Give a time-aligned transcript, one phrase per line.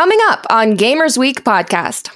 [0.00, 2.08] Coming up on Gamers Week podcast.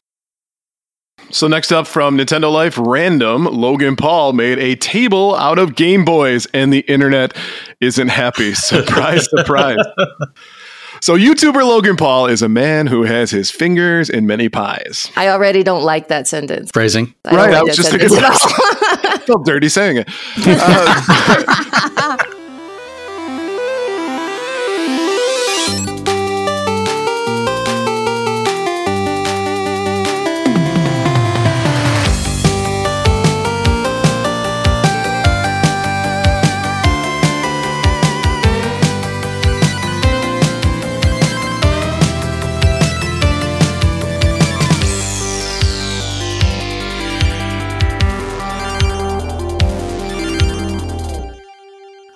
[1.29, 6.03] So next up from Nintendo Life Random, Logan Paul made a table out of Game
[6.03, 7.37] Boys, and the internet
[7.83, 8.55] isn't happy.
[8.55, 9.77] Surprise, surprise.
[11.03, 15.13] So YouTuber Logan Paul is a man who has his fingers in many pies.
[15.15, 16.71] I already don't like that sentence.
[16.73, 17.15] Phrasing.
[17.27, 19.09] I don't Right, like I was just thinking sentence that.
[19.13, 20.09] I felt dirty saying it.
[20.39, 22.17] Uh,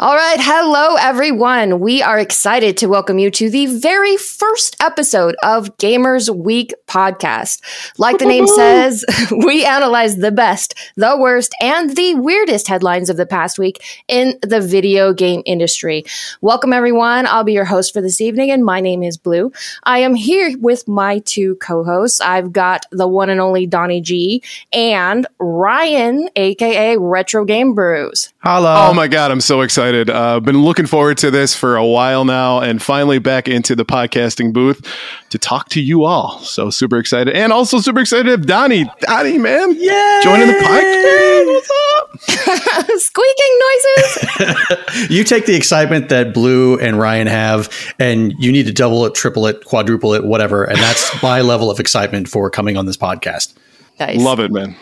[0.01, 0.39] All right.
[0.39, 1.81] Hello, everyone.
[1.81, 7.61] We are excited to welcome you to the very first episode of Gamers Week podcast.
[7.99, 13.17] Like the name says, we analyze the best, the worst, and the weirdest headlines of
[13.17, 16.05] the past week in the video game industry.
[16.43, 17.27] Welcome, everyone.
[17.27, 19.51] I'll be your host for this evening, and my name is Blue.
[19.83, 22.21] I am here with my two co hosts.
[22.21, 28.33] I've got the one and only Donnie G and Ryan, aka Retro Game Brews.
[28.45, 28.87] Hello.
[28.89, 29.88] oh my god, I'm so excited.
[29.95, 33.85] Uh, been looking forward to this for a while now, and finally back into the
[33.85, 34.87] podcasting booth
[35.31, 36.39] to talk to you all.
[36.41, 38.91] So super excited, and also super excited to have Donnie.
[39.01, 40.21] Donnie, man, Yay!
[40.23, 41.47] joining the podcast.
[41.47, 42.99] What's up?
[42.99, 45.11] Squeaking noises.
[45.11, 49.15] you take the excitement that Blue and Ryan have, and you need to double it,
[49.15, 50.65] triple it, quadruple it, whatever.
[50.65, 53.55] And that's my level of excitement for coming on this podcast.
[54.01, 54.21] Nice.
[54.21, 54.77] Love it, man.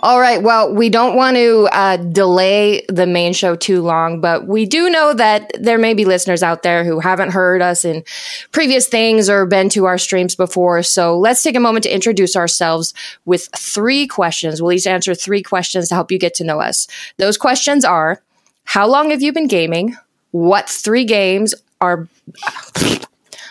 [0.00, 0.40] All right.
[0.40, 4.88] Well, we don't want to uh, delay the main show too long, but we do
[4.88, 8.04] know that there may be listeners out there who haven't heard us in
[8.52, 10.84] previous things or been to our streams before.
[10.84, 14.62] So let's take a moment to introduce ourselves with three questions.
[14.62, 16.86] We'll each answer three questions to help you get to know us.
[17.16, 18.22] Those questions are
[18.64, 19.96] How long have you been gaming?
[20.30, 22.06] What three games are.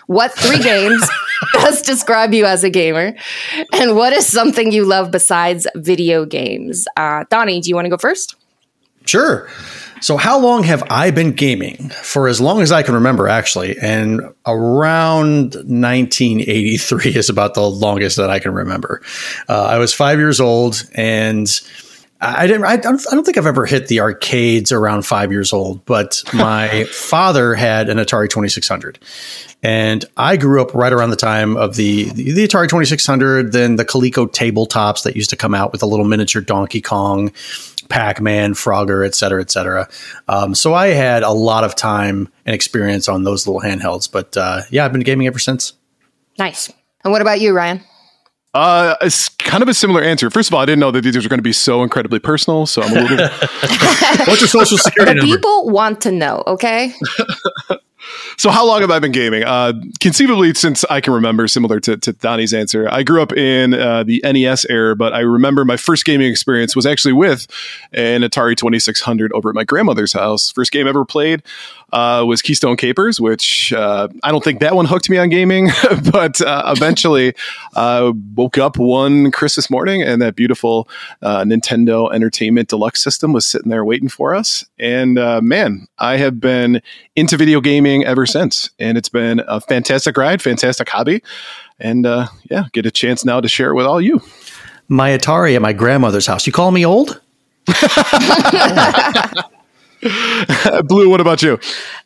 [0.06, 1.06] What three games
[1.53, 3.16] best describe you as a gamer?
[3.74, 6.88] And what is something you love besides video games?
[6.98, 8.36] Uh, Donnie, do you want to go first?
[9.06, 9.50] Sure.
[10.00, 11.90] So, how long have I been gaming?
[11.90, 13.78] For as long as I can remember, actually.
[13.80, 19.02] And around 1983 is about the longest that I can remember.
[19.50, 21.47] Uh, I was five years old and
[22.19, 22.66] I didn't.
[22.66, 26.23] I don't, I don't think I've ever hit the arcades around five years old, but
[26.33, 28.97] my father had an Atari Twenty Six Hundred,
[29.61, 33.51] and I grew up right around the time of the the, Atari Twenty Six Hundred,
[33.51, 37.31] then the Coleco tabletops that used to come out with a little miniature Donkey Kong,
[37.89, 39.88] Pac Man, Frogger, et cetera, et cetera.
[40.28, 44.11] Um, so I had a lot of time and experience on those little handhelds.
[44.11, 45.73] But uh, yeah, I've been gaming ever since.
[46.39, 46.72] Nice.
[47.03, 47.84] And what about you, Ryan?
[48.57, 50.31] Uh, it's kind of a similar answer.
[50.31, 52.66] First of all, I didn't know that these were going to be so incredibly personal,
[52.66, 53.18] so I'm a little.
[54.25, 55.35] What's your social security The number?
[55.35, 56.94] people want to know, okay?
[58.38, 59.44] So how long have I been gaming?
[59.44, 63.73] Uh, conceivably, since I can remember, similar to, to Donnie's answer, I grew up in
[63.73, 67.47] uh, the NES era, but I remember my first gaming experience was actually with
[67.94, 70.51] an Atari 2600 over at my grandmother's house.
[70.51, 71.41] First game ever played
[71.94, 75.70] uh, was Keystone Kapers, which uh, I don't think that one hooked me on gaming,
[76.12, 77.34] but uh, eventually
[77.75, 80.90] uh, woke up one Christmas morning and that beautiful
[81.22, 84.66] uh, Nintendo Entertainment Deluxe system was sitting there waiting for us.
[84.78, 86.81] And uh, man, I have been
[87.16, 91.24] into video gaming ever since, and it's been a fantastic ride, fantastic hobby,
[91.80, 94.22] and uh, yeah, get a chance now to share it with all you.
[94.90, 96.47] My Atari at my grandmother's house.
[96.47, 97.22] You call me old?
[100.85, 101.59] Blue, what about you?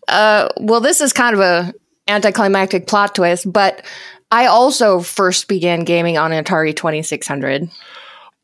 [0.07, 1.73] Uh, well, this is kind of a
[2.07, 3.85] anticlimactic plot twist, but
[4.31, 7.69] I also first began gaming on an Atari 2600.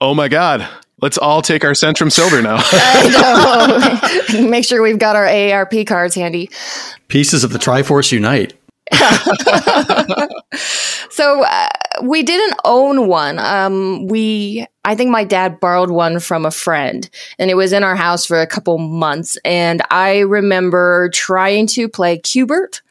[0.02, 0.68] Oh my God.
[1.00, 2.58] Let's all take our Centrum Silver now.
[2.60, 4.50] I know.
[4.50, 6.50] Make sure we've got our AARP cards handy.
[7.08, 8.54] Pieces of the Triforce Unite.
[11.10, 11.70] So uh,
[12.04, 13.40] we didn't own one.
[13.40, 17.10] Um, we, I think my dad borrowed one from a friend,
[17.40, 19.36] and it was in our house for a couple months.
[19.44, 22.84] And I remember trying to play Q*bert,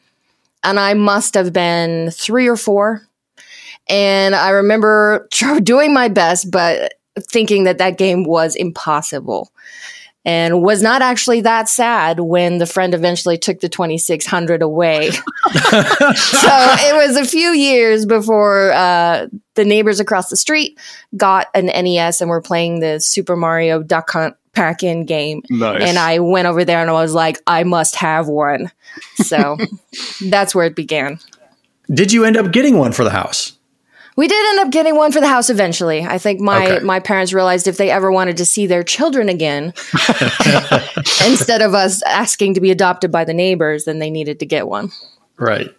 [0.61, 3.03] and I must have been three or four.
[3.87, 5.29] And I remember
[5.63, 9.51] doing my best, but thinking that that game was impossible.
[10.27, 15.11] And was not actually that sad when the friend eventually took the 2600 away.
[15.11, 15.21] so
[15.53, 20.77] it was a few years before uh, the neighbors across the street
[21.15, 25.43] got an NES and were playing the Super Mario Duck Hunt pack in game.
[25.49, 25.83] Nice.
[25.83, 28.69] And I went over there and I was like, I must have one.
[29.23, 29.55] So
[30.25, 31.19] that's where it began.
[31.89, 33.56] Did you end up getting one for the house?
[34.17, 36.01] We did end up getting one for the house eventually.
[36.03, 36.83] I think my Okay.
[36.83, 39.73] my parents realized if they ever wanted to see their children again,
[41.25, 44.67] instead of us asking to be adopted by the neighbors, then they needed to get
[44.67, 44.91] one.
[45.37, 45.69] Right.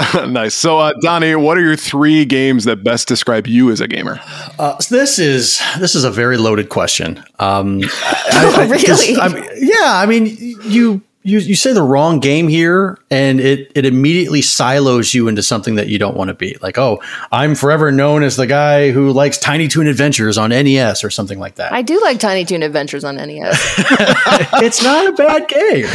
[0.26, 0.54] nice.
[0.54, 4.18] So, uh, Donnie, what are your three games that best describe you as a gamer?
[4.58, 7.22] Uh, so this is this is a very loaded question.
[7.38, 9.16] Um, I- I- Really?
[9.16, 10.26] I mean, yeah, I mean,
[10.64, 15.42] you you you say the wrong game here, and it it immediately silos you into
[15.42, 16.56] something that you don't want to be.
[16.60, 21.02] Like, oh, I'm forever known as the guy who likes Tiny Toon Adventures on NES
[21.02, 21.72] or something like that.
[21.72, 23.74] I do like Tiny Toon Adventures on NES.
[24.62, 25.86] it's not a bad game.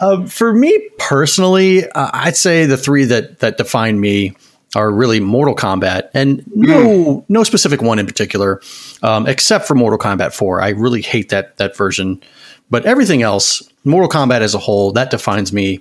[0.00, 4.34] Um, for me personally, uh, I'd say the three that that define me
[4.74, 8.60] are really Mortal Kombat, and no no specific one in particular,
[9.02, 10.60] um, except for Mortal Kombat Four.
[10.60, 12.22] I really hate that that version,
[12.70, 15.80] but everything else, Mortal Kombat as a whole, that defines me.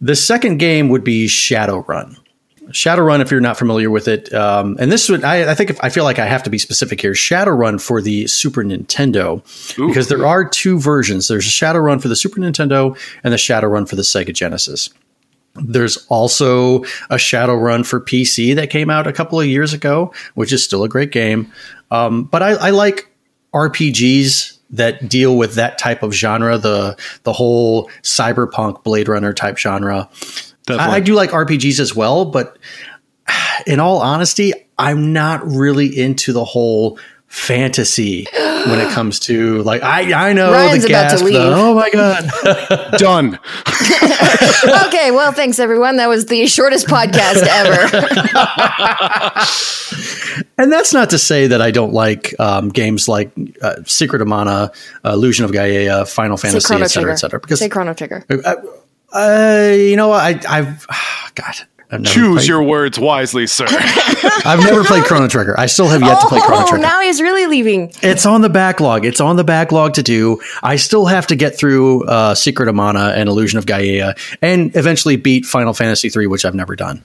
[0.00, 2.18] The second game would be Shadowrun.
[2.70, 5.82] Shadowrun, if you're not familiar with it, um, and this would I, I think if,
[5.82, 7.12] I feel like I have to be specific here.
[7.12, 9.42] Shadowrun for the Super Nintendo
[9.86, 11.28] because there are two versions.
[11.28, 14.88] There's a Shadowrun for the Super Nintendo and the Shadowrun for the Sega Genesis.
[15.56, 20.52] There's also a Shadowrun for PC that came out a couple of years ago, which
[20.52, 21.52] is still a great game.
[21.90, 23.08] Um, but I, I like
[23.52, 29.58] RPGs that deal with that type of genre, the the whole cyberpunk Blade Runner type
[29.58, 30.08] genre.
[30.68, 32.58] I, I do like RPGs as well, but
[33.66, 39.82] in all honesty, I'm not really into the whole fantasy when it comes to like
[39.82, 41.34] I I know Ryan's the about to leave.
[41.34, 42.30] the, oh my god!
[42.98, 43.38] Done.
[44.86, 45.96] okay, well, thanks everyone.
[45.96, 47.82] That was the shortest podcast ever.
[50.58, 54.28] and that's not to say that I don't like um, games like uh, Secret of
[54.28, 54.70] Mana,
[55.04, 56.86] uh, Illusion of Gaia, Final Say Fantasy, etc., etc.
[56.86, 57.40] cetera, et cetera.
[57.40, 58.24] Because Say Chrono Trigger.
[59.12, 60.86] uh, you know, I I've
[61.34, 61.54] God.
[61.94, 63.66] I've never Choose played- your words wisely, sir.
[64.44, 65.58] I've never played Chrono Trigger.
[65.58, 66.82] I still have yet to play Chrono Oh, Trigger.
[66.82, 67.92] now he's really leaving.
[68.02, 69.04] It's on the backlog.
[69.04, 70.40] It's on the backlog to do.
[70.62, 74.74] I still have to get through uh, Secret of Mana and Illusion of Gaia, and
[74.76, 77.04] eventually beat Final Fantasy III, which I've never done.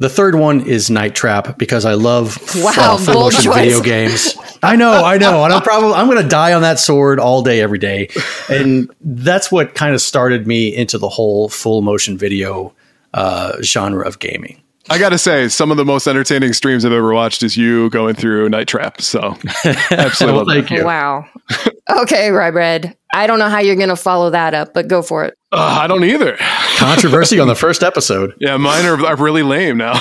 [0.00, 3.54] The third one is Night Trap because I love Wow, uh, full motion choice.
[3.56, 4.36] video games.
[4.62, 7.42] I know, I know, and I'm probably I'm going to die on that sword all
[7.42, 8.08] day, every day,
[8.48, 12.72] and that's what kind of started me into the whole full motion video
[13.14, 14.62] uh, genre of gaming.
[14.90, 17.90] I got to say, some of the most entertaining streams I've ever watched is you
[17.90, 19.02] going through Night Trap.
[19.02, 19.36] So,
[19.90, 20.32] absolutely.
[20.32, 20.84] Well, thank you.
[20.84, 21.26] Wow.
[21.90, 22.96] okay, Ryebread.
[23.12, 25.34] I don't know how you're going to follow that up, but go for it.
[25.52, 26.38] Uh, I don't either.
[26.76, 28.32] Controversy on the first episode.
[28.40, 29.98] Yeah, mine are, are really lame now.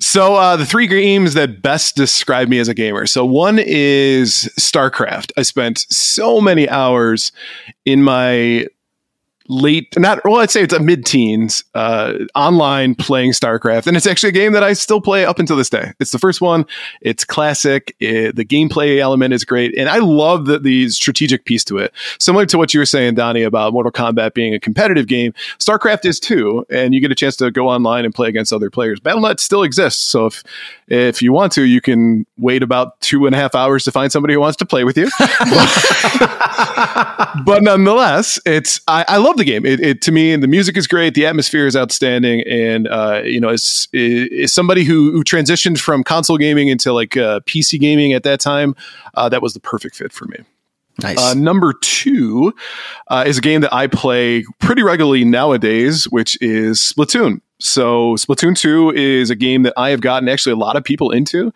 [0.00, 3.06] so, uh, the three games that best describe me as a gamer.
[3.06, 5.30] So, one is StarCraft.
[5.36, 7.30] I spent so many hours
[7.84, 8.66] in my
[9.48, 13.86] late not well i'd say it's a mid-teens uh online playing starcraft.
[13.86, 15.92] And it's actually a game that i still play up until this day.
[16.00, 16.64] It's the first one.
[17.00, 17.94] It's classic.
[18.00, 19.76] It, the gameplay element is great.
[19.76, 21.92] And i love the, the strategic piece to it.
[22.18, 26.04] Similar to what you were saying donnie about mortal kombat being a competitive game starcraft
[26.04, 26.64] is too.
[26.70, 29.00] And you get a chance to go online and play against other players.
[29.00, 30.02] Battle.net still exists.
[30.02, 30.42] So if
[30.88, 34.12] if you want to you can wait about two and a half hours to find
[34.12, 35.10] somebody who wants to play with you
[37.44, 39.66] but nonetheless, it's I, I love the game.
[39.66, 43.40] It, it to me, the music is great, the atmosphere is outstanding, and uh, you
[43.40, 48.12] know, as, as somebody who, who transitioned from console gaming into like uh, PC gaming
[48.12, 48.74] at that time,
[49.14, 50.38] uh, that was the perfect fit for me.
[51.02, 51.18] Nice.
[51.18, 52.54] Uh, number two
[53.08, 57.40] uh, is a game that I play pretty regularly nowadays, which is Splatoon.
[57.58, 61.10] So, Splatoon 2 is a game that I have gotten actually a lot of people
[61.10, 61.52] into.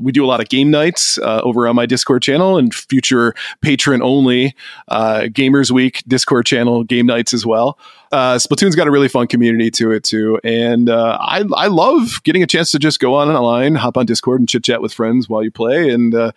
[0.00, 3.34] We do a lot of game nights uh, over on my Discord channel and future
[3.60, 4.54] patron only
[4.88, 7.78] uh, Gamers Week Discord channel game nights as well.
[8.12, 12.22] Uh, Splatoon's got a really fun community to it too, and uh, I I love
[12.22, 14.94] getting a chance to just go on online, hop on Discord, and chit chat with
[14.94, 15.90] friends while you play.
[15.90, 16.30] And uh,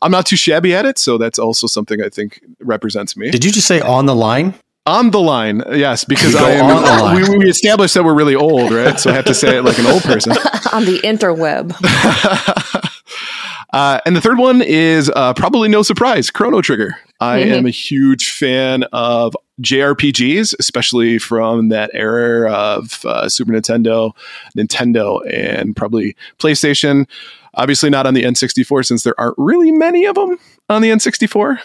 [0.00, 3.32] I'm not too shabby at it, so that's also something I think represents me.
[3.32, 4.54] Did you just say on the line?
[4.86, 7.00] On the line, yes, because You go I on the am.
[7.02, 7.30] line.
[7.30, 8.98] We, we established that we're really old, right?
[9.00, 10.32] So I have to say it like an old person.
[10.72, 11.74] On the interweb.
[13.72, 16.96] Uh, and the third one is uh, probably no surprise Chrono Trigger.
[17.18, 17.52] I Mhm.
[17.58, 24.12] am a huge fan of JRPGs, especially from that era of uh, Super Nintendo,
[24.56, 27.08] Nintendo, and probably PlayStation.
[27.54, 30.38] Obviously, not on the N64 since there aren't really many of them
[30.68, 31.58] on the N64.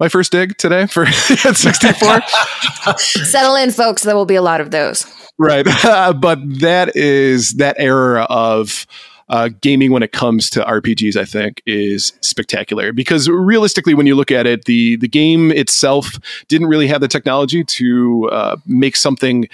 [0.00, 1.10] My first dig today for the
[1.44, 2.98] N64.
[2.98, 4.02] Settle in, folks.
[4.02, 5.06] There will be a lot of those.
[5.38, 5.64] right
[6.20, 8.86] but that is that era of
[9.28, 14.14] uh, gaming when it comes to RPGs, I think, is spectacular because realistically, when you
[14.14, 18.96] look at it, the the game itself didn't really have the technology to uh, make
[18.96, 19.48] something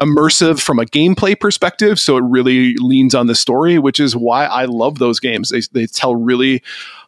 [0.00, 1.98] immersive from a gameplay perspective.
[1.98, 5.48] So it really leans on the story, which is why I love those games.
[5.48, 6.62] They, they tell really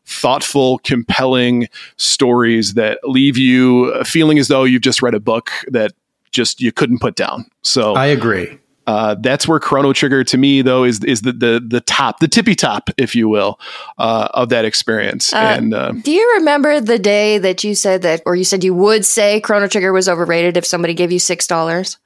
[0.09, 5.93] thoughtful, compelling stories that leave you feeling as though you've just read a book that
[6.31, 7.47] just you couldn't put down.
[7.63, 8.59] So I agree.
[8.87, 12.29] Uh, that's where Chrono Trigger to me though is is the the the top, the
[12.29, 13.61] tippy top, if you will,
[13.99, 15.31] uh, of that experience.
[15.33, 18.65] Uh, and uh, do you remember the day that you said that, or you said
[18.65, 21.99] you would say Chrono Trigger was overrated if somebody gave you six dollars?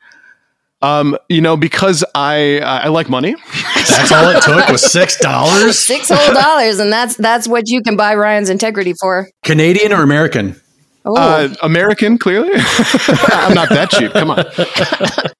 [0.82, 3.34] Um, you know, because I I like money.
[3.74, 5.78] That's all it took was six dollars.
[5.78, 9.28] Six whole dollars, and that's that's what you can buy Ryan's integrity for.
[9.44, 10.56] Canadian or American?
[11.04, 12.50] Oh, Uh, American, clearly.
[12.56, 14.12] I'm not that cheap.
[14.12, 14.44] Come on.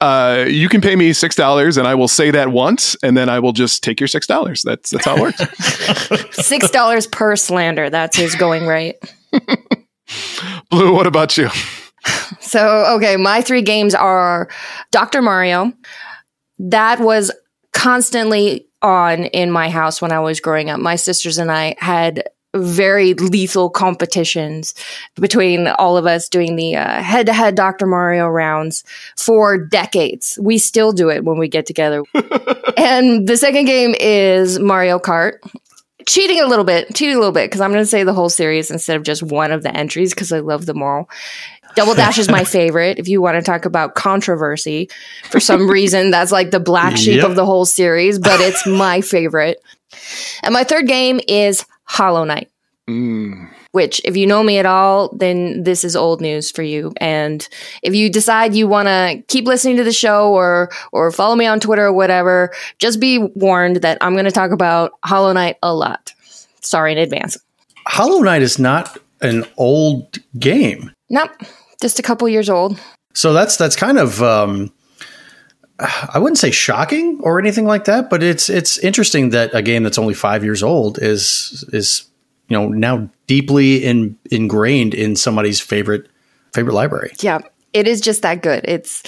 [0.00, 3.28] Uh, you can pay me six dollars, and I will say that once, and then
[3.28, 4.62] I will just take your six dollars.
[4.62, 6.46] That's that's how it works.
[6.46, 7.90] six dollars per slander.
[7.90, 8.94] That's his going rate.
[10.70, 11.48] Blue, what about you?
[12.48, 14.48] So, okay, my three games are
[14.90, 15.22] Dr.
[15.22, 15.72] Mario.
[16.58, 17.30] That was
[17.72, 20.80] constantly on in my house when I was growing up.
[20.80, 22.24] My sisters and I had
[22.56, 24.74] very lethal competitions
[25.16, 27.86] between all of us doing the uh, head to head Dr.
[27.86, 28.84] Mario rounds
[29.16, 30.38] for decades.
[30.40, 32.02] We still do it when we get together.
[32.76, 35.34] and the second game is Mario Kart
[36.08, 38.30] cheating a little bit, cheating a little bit, because I'm going to say the whole
[38.30, 41.08] series instead of just one of the entries because I love them all.
[41.78, 42.98] Double Dash is my favorite.
[42.98, 44.90] If you want to talk about controversy,
[45.30, 47.24] for some reason, that's like the black sheep Yep.
[47.30, 49.62] of the whole series, but it's my favorite.
[50.42, 52.50] And my third game is Hollow Knight,
[52.88, 53.48] Mm.
[53.72, 56.92] which, if you know me at all, then this is old news for you.
[56.98, 57.46] And
[57.82, 61.46] if you decide you want to keep listening to the show or or follow me
[61.46, 65.56] on Twitter or whatever, just be warned that I'm going to talk about Hollow Knight
[65.62, 66.12] a lot.
[66.60, 67.36] Sorry in advance.
[67.86, 70.90] Hollow Knight is not an old game.
[71.10, 71.30] Nope,
[71.80, 72.80] just a couple years old.
[73.14, 74.72] So that's that's kind of um,
[75.78, 79.84] I wouldn't say shocking or anything like that, but it's it's interesting that a game
[79.84, 82.04] that's only five years old is is
[82.48, 86.08] you know now deeply in, ingrained in somebody's favorite
[86.52, 87.12] favorite library.
[87.20, 87.38] Yeah,
[87.72, 88.64] it is just that good.
[88.66, 89.02] It's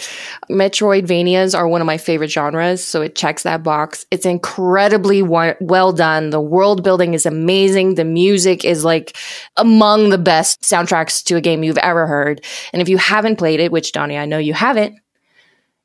[0.50, 4.04] Metroidvanias are one of my favorite genres, so it checks that box.
[4.10, 6.30] It's incredibly wa- well done.
[6.30, 7.94] The world building is amazing.
[7.94, 9.16] The music is like
[9.56, 12.44] among the best soundtracks to a game you've ever heard.
[12.72, 14.96] And if you haven't played it, which Donnie, I know you haven't,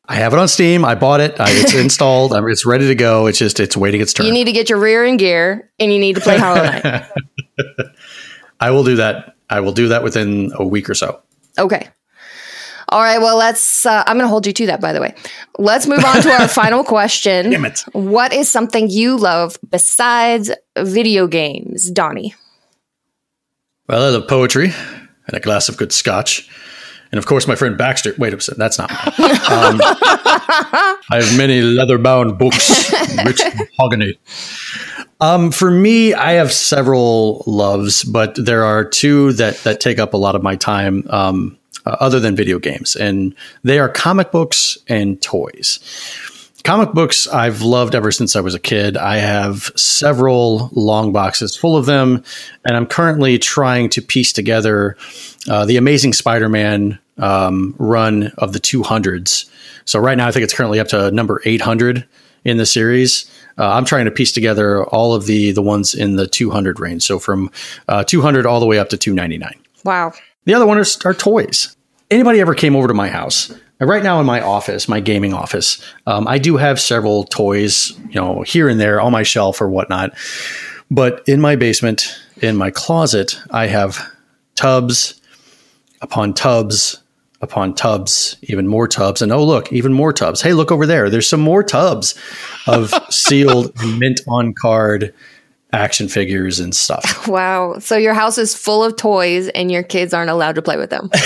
[0.07, 0.85] I have it on Steam.
[0.85, 1.39] I bought it.
[1.39, 2.33] I, it's installed.
[2.33, 3.25] I mean, it's ready to go.
[3.25, 4.27] It's just it's waiting its turn.
[4.27, 7.05] you need to get your rear in gear and you need to play Hollow Knight.
[8.59, 9.35] I will do that.
[9.49, 11.21] I will do that within a week or so.
[11.57, 11.89] Okay.
[12.89, 13.19] All right.
[13.19, 13.85] Well, let's.
[13.85, 15.15] Uh, I'm going to hold you to that, by the way.
[15.57, 17.51] Let's move on to our final question.
[17.51, 17.79] Damn it.
[17.93, 22.35] What is something you love besides video games, Donnie?
[23.87, 24.71] Well, I love poetry
[25.27, 26.49] and a glass of good scotch.
[27.11, 28.13] And of course, my friend Baxter.
[28.17, 29.31] Wait a second, that's not mine.
[29.31, 32.91] Um, I have many leather bound books,
[33.25, 34.19] rich mahogany.
[35.21, 40.13] Um, for me, I have several loves, but there are two that, that take up
[40.13, 44.31] a lot of my time um, uh, other than video games, and they are comic
[44.31, 45.79] books and toys.
[46.63, 48.97] Comic books I've loved ever since I was a kid.
[48.97, 52.23] I have several long boxes full of them,
[52.65, 54.97] and I'm currently trying to piece together
[55.47, 59.45] uh, the Amazing Spider-Man um, run of the 200s.
[59.85, 62.05] So right now, I think it's currently up to number 800
[62.45, 63.29] in the series.
[63.57, 67.03] Uh, I'm trying to piece together all of the the ones in the 200 range.
[67.03, 67.51] So from
[67.87, 69.53] uh, 200 all the way up to 299.
[69.83, 70.13] Wow.
[70.45, 71.75] The other one is, are toys.
[72.09, 73.53] Anybody ever came over to my house?
[73.79, 78.15] Right now in my office, my gaming office, um, I do have several toys, you
[78.15, 80.11] know, here and there on my shelf or whatnot.
[80.89, 83.99] But in my basement, in my closet, I have
[84.55, 85.19] tubs
[86.01, 87.01] upon tubs
[87.41, 90.41] upon tubs, even more tubs, and oh look, even more tubs.
[90.41, 91.09] Hey, look over there.
[91.09, 92.15] There's some more tubs
[92.67, 95.13] of sealed mint on card
[95.75, 97.27] action figures and stuff.
[97.35, 97.79] Wow.
[97.79, 100.89] So your house is full of toys and your kids aren't allowed to play with
[100.89, 101.09] them.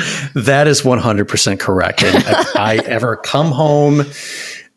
[0.34, 2.02] That is 100% correct.
[2.04, 4.02] And if I ever come home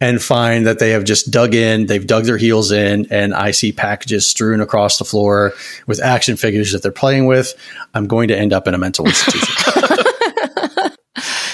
[0.01, 3.51] and find that they have just dug in, they've dug their heels in, and I
[3.51, 5.53] see packages strewn across the floor
[5.88, 7.53] with action figures that they're playing with,
[7.93, 9.55] I'm going to end up in a mental institution.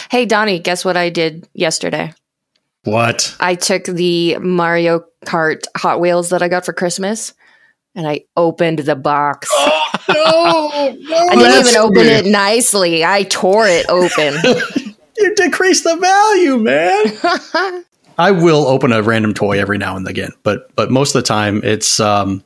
[0.10, 2.14] hey, Donnie, guess what I did yesterday?
[2.84, 3.36] What?
[3.40, 7.34] I took the Mario Kart Hot Wheels that I got for Christmas
[7.96, 9.50] and I opened the box.
[10.08, 10.70] No!
[10.74, 12.26] I didn't even open weird.
[12.26, 13.06] it nicely.
[13.06, 14.42] I tore it open.
[15.20, 17.84] You decrease the value, man.
[18.18, 21.28] I will open a random toy every now and again, but but most of the
[21.28, 22.42] time it's um,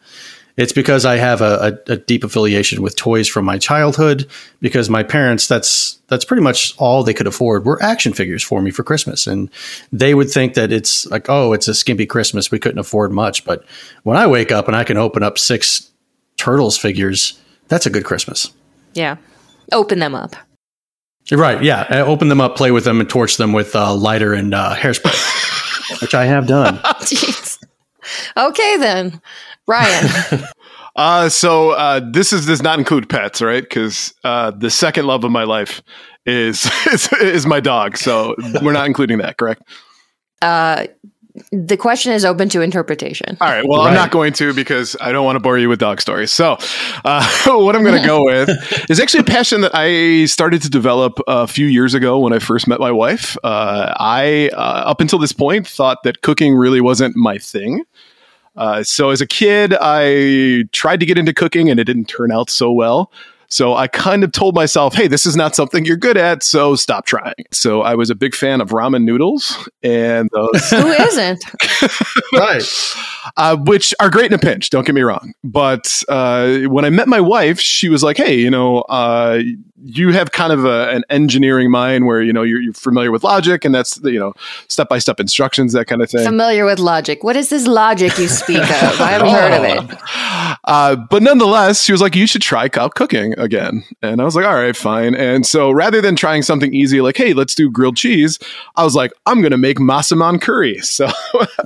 [0.56, 4.30] it's because I have a, a, a, deep affiliation with toys from my childhood.
[4.62, 8.62] Because my parents, that's that's pretty much all they could afford were action figures for
[8.62, 9.50] me for Christmas, and
[9.92, 13.46] they would think that it's like, oh, it's a skimpy Christmas, we couldn't afford much.
[13.46, 13.66] But
[14.04, 15.90] when I wake up and I can open up six
[16.38, 18.52] turtles figures, that's a good Christmas.
[18.94, 19.18] Yeah,
[19.72, 20.36] open them up.
[21.32, 21.64] Right.
[21.64, 21.88] Yeah.
[21.90, 24.76] I open them up, play with them, and torch them with uh, lighter and uh,
[24.76, 26.78] hairspray, which I have done.
[27.00, 27.64] Jeez.
[28.36, 29.22] Okay then.
[29.68, 30.44] Ryan.
[30.96, 33.64] uh, so uh, this is does not include pets, right?
[33.64, 35.82] Because uh, the second love of my life
[36.26, 37.98] is, is is my dog.
[37.98, 39.64] So we're not including that, correct?
[40.42, 40.88] Uh,
[41.52, 43.38] the question is open to interpretation.
[43.42, 43.66] All right.
[43.68, 43.88] Well, right.
[43.88, 46.32] I'm not going to because I don't want to bore you with dog stories.
[46.32, 46.58] So,
[47.06, 48.50] uh, what I'm going to go with
[48.90, 52.40] is actually a passion that I started to develop a few years ago when I
[52.40, 53.36] first met my wife.
[53.44, 57.84] Uh, I, uh, up until this point, thought that cooking really wasn't my thing.
[58.56, 62.32] Uh, so as a kid, I tried to get into cooking and it didn't turn
[62.32, 63.12] out so well.
[63.54, 66.76] So I kind of told myself, hey, this is not something you're good at, so
[66.76, 67.36] stop trying.
[67.52, 70.72] So I was a big fan of ramen noodles and those.
[70.72, 71.46] Who isn't?
[72.34, 72.64] right.
[73.38, 75.36] Uh, which are great in a pinch, don't get me wrong.
[75.44, 79.44] But uh, when I met my wife, she was like, hey, you know, uh,
[79.84, 83.24] you have kind of a, an engineering mind where you know you're, you're, familiar with
[83.24, 84.34] logic and that's the, you know
[84.68, 86.26] step by step instructions that kind of thing.
[86.26, 87.24] Familiar with logic.
[87.24, 89.02] What is this logic you speak of?
[89.02, 89.32] I haven't oh.
[89.32, 90.00] heard of it.
[90.66, 93.84] Uh, but nonetheless she was like you should try out cooking again.
[94.02, 95.14] And i was like all right fine.
[95.14, 98.40] And so rather than trying something easy like hey let's do grilled cheese
[98.76, 100.80] i was like i'm gonna make massaman curry.
[100.94, 101.08] So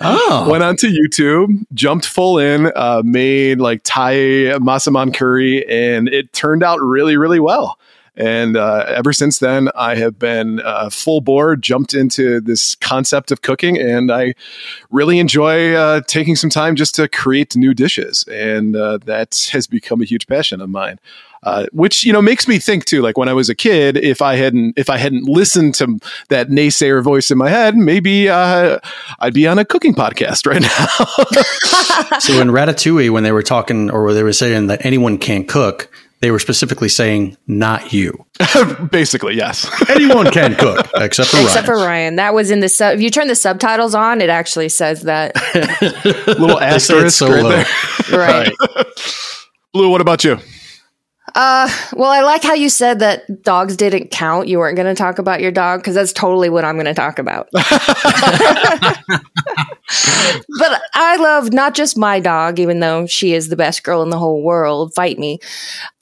[0.01, 0.47] oh.
[0.49, 4.13] went onto youtube jumped full in uh, made like thai
[4.59, 7.77] massaman curry and it turned out really really well
[8.17, 13.31] and uh, ever since then, I have been uh, full bore, jumped into this concept
[13.31, 14.33] of cooking, and I
[14.89, 18.25] really enjoy uh, taking some time just to create new dishes.
[18.29, 20.99] And uh, that has become a huge passion of mine.
[21.43, 23.03] Uh, which you know makes me think too.
[23.03, 26.49] Like when I was a kid, if I hadn't if I hadn't listened to that
[26.49, 28.79] naysayer voice in my head, maybe uh,
[29.19, 32.19] I'd be on a cooking podcast right now.
[32.19, 35.91] so in Ratatouille, when they were talking or they were saying that anyone can cook,
[36.19, 38.25] they were specifically saying not you.
[38.91, 39.69] Basically, yes.
[39.89, 41.79] Anyone can cook except for except Ryan.
[41.79, 42.15] for Ryan.
[42.15, 42.95] That was in the sub.
[42.95, 45.35] If you turn the subtitles on, it actually says that
[46.27, 47.65] little asterisk so right
[48.09, 48.17] there.
[48.19, 48.51] right.
[49.73, 50.39] Blue, what about you?
[51.35, 54.47] Uh, well, I like how you said that dogs didn't count.
[54.47, 56.95] You weren't going to talk about your dog because that's totally what I'm going to
[56.95, 57.47] talk about.
[60.59, 64.09] But I love not just my dog, even though she is the best girl in
[64.09, 64.93] the whole world.
[64.93, 65.39] Fight me.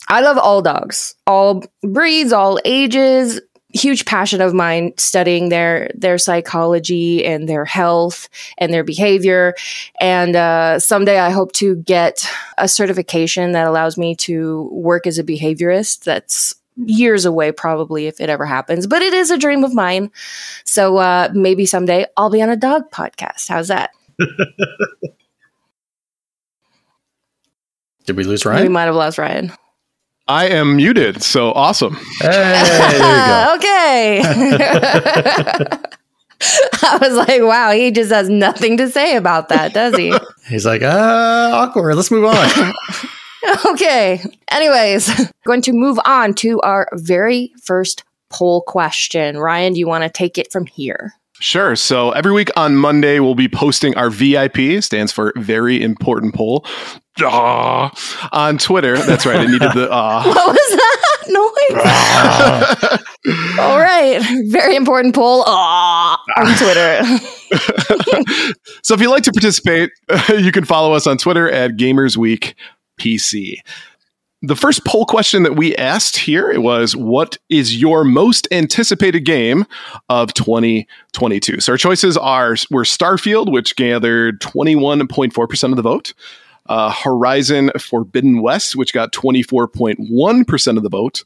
[0.08, 3.41] I love all dogs, all breeds, all ages.
[3.74, 9.54] Huge passion of mine studying their their psychology and their health and their behavior.
[10.00, 12.26] And uh, someday I hope to get
[12.58, 16.06] a certification that allows me to work as a behaviorist.
[16.06, 20.12] That's years away, probably if it ever happens, but it is a dream of mine.
[20.66, 23.48] So uh, maybe someday I'll be on a dog podcast.
[23.48, 23.92] How's that?
[28.06, 28.64] Did we lose Ryan?
[28.64, 29.52] We might have lost Ryan.
[30.28, 31.98] I am muted, so awesome.
[32.20, 34.22] Hey, okay.
[36.82, 40.18] I was like, wow, he just has nothing to say about that, does he?
[40.48, 41.96] He's like, uh, awkward.
[41.96, 42.74] Let's move on.
[43.66, 44.22] okay.
[44.50, 49.38] Anyways, going to move on to our very first poll question.
[49.38, 51.14] Ryan, do you want to take it from here?
[51.40, 51.76] Sure.
[51.76, 56.66] So every week on Monday, we'll be posting our VIP, stands for very important poll,
[57.22, 57.90] uh,
[58.32, 58.98] on Twitter.
[58.98, 59.42] That's right.
[59.42, 60.24] I needed the uh.
[60.24, 61.76] What was that noise?
[63.60, 64.22] All right.
[64.46, 67.04] Very important poll uh, on Twitter.
[68.82, 69.90] so if you'd like to participate,
[70.38, 72.56] you can follow us on Twitter at Gamers Week
[73.00, 73.58] PC
[74.42, 79.66] the first poll question that we asked here was what is your most anticipated game
[80.10, 86.14] of 2022 so our choices are were starfield which gathered 21.4% of the vote
[86.68, 91.24] uh, Horizon Forbidden West, which got 24.1% of the vote,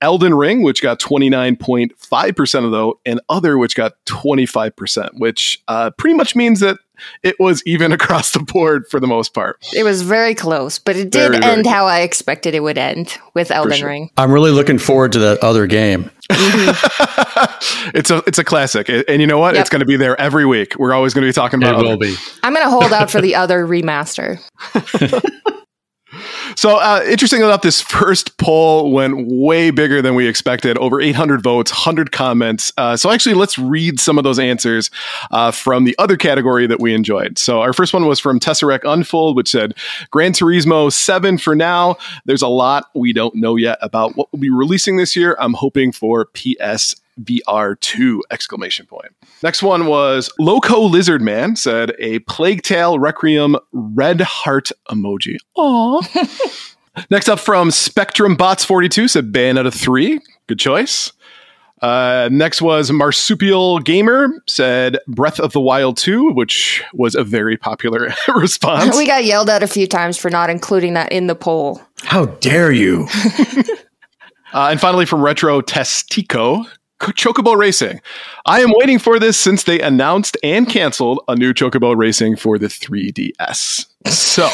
[0.00, 5.90] Elden Ring, which got 29.5% of the vote, and Other, which got 25%, which uh,
[5.98, 6.78] pretty much means that
[7.22, 9.58] it was even across the board for the most part.
[9.74, 12.78] It was very close, but it did very, end very how I expected it would
[12.78, 13.88] end with Elden sure.
[13.88, 14.10] Ring.
[14.16, 16.10] I'm really looking forward to that other game.
[16.30, 17.90] Mm-hmm.
[17.96, 19.54] it's a it's a classic, and you know what?
[19.54, 19.60] Yep.
[19.62, 20.76] It's going to be there every week.
[20.78, 21.80] We're always going to be talking about.
[21.80, 22.14] It will be.
[22.42, 24.38] I'm going to hold out for the other remaster.
[26.58, 30.76] So, uh, interesting enough, this first poll went way bigger than we expected.
[30.78, 32.72] Over 800 votes, 100 comments.
[32.76, 34.90] Uh, so, actually, let's read some of those answers
[35.30, 37.38] uh, from the other category that we enjoyed.
[37.38, 39.76] So, our first one was from Tesseract Unfold, which said
[40.10, 41.96] Gran Turismo 7 for now.
[42.24, 45.36] There's a lot we don't know yet about what will be releasing this year.
[45.38, 49.12] I'm hoping for PS VR2 exclamation point.
[49.42, 55.36] Next one was Loco Lizard Man said a Plague Tale Requiem red heart emoji.
[55.56, 56.74] Aww.
[57.10, 60.20] Next up from Spectrum Bots 42 said Bayonetta 3.
[60.46, 61.12] Good choice.
[61.80, 67.56] Uh, next was Marsupial Gamer said Breath of the Wild 2, which was a very
[67.56, 68.96] popular response.
[68.96, 71.80] We got yelled at a few times for not including that in the poll.
[72.02, 73.06] How dare you?
[74.52, 76.66] uh, and finally, from Retro Testico,
[77.00, 78.00] Chocobo Racing.
[78.46, 82.58] I am waiting for this since they announced and canceled a new Chocobo Racing for
[82.58, 83.86] the 3DS.
[84.06, 84.48] So,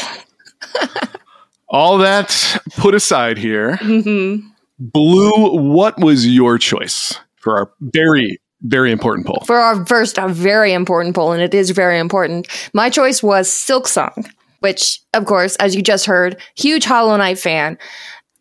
[1.69, 4.47] all that put aside here, Mm-hmm.
[4.77, 9.41] Blue, what was your choice for our very, very important poll?
[9.45, 12.47] For our first, a very important poll, and it is very important.
[12.73, 14.29] My choice was Silksong,
[14.59, 17.77] which, of course, as you just heard, huge Hollow Knight fan.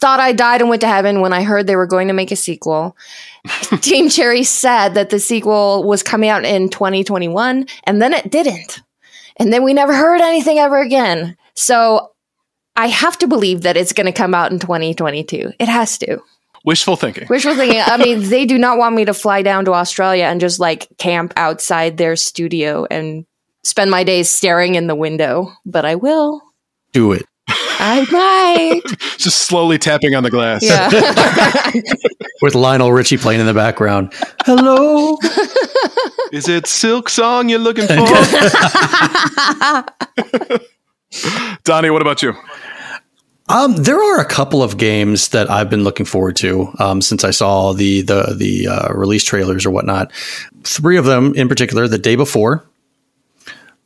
[0.05, 2.31] Thought I died and went to heaven when I heard they were going to make
[2.31, 2.95] a sequel.
[3.81, 8.83] Team Cherry said that the sequel was coming out in 2021, and then it didn't.
[9.39, 11.39] And then we never heard anything ever again.
[11.55, 12.13] So
[12.77, 15.55] I have to believe that it's going to come out in 2022.
[15.59, 16.19] It has to.
[16.67, 17.27] Wishful thinking.
[17.31, 17.81] Wishful thinking.
[17.81, 20.87] I mean, they do not want me to fly down to Australia and just like
[20.99, 23.25] camp outside their studio and
[23.63, 26.43] spend my days staring in the window, but I will.
[26.93, 27.25] Do it.
[27.87, 28.81] I might.
[29.19, 30.63] Just slowly tapping on the glass.
[30.63, 30.91] Yeah.
[32.43, 34.11] With Lionel Richie playing in the background.
[34.47, 35.19] Hello.
[36.33, 37.95] Is it Silksong you're looking for?
[41.65, 42.33] Donnie, what about you?
[43.51, 47.23] Um, there are a couple of games that I've been looking forward to um, since
[47.23, 50.11] I saw the the the uh, release trailers or whatnot.
[50.63, 52.65] Three of them in particular: the day before,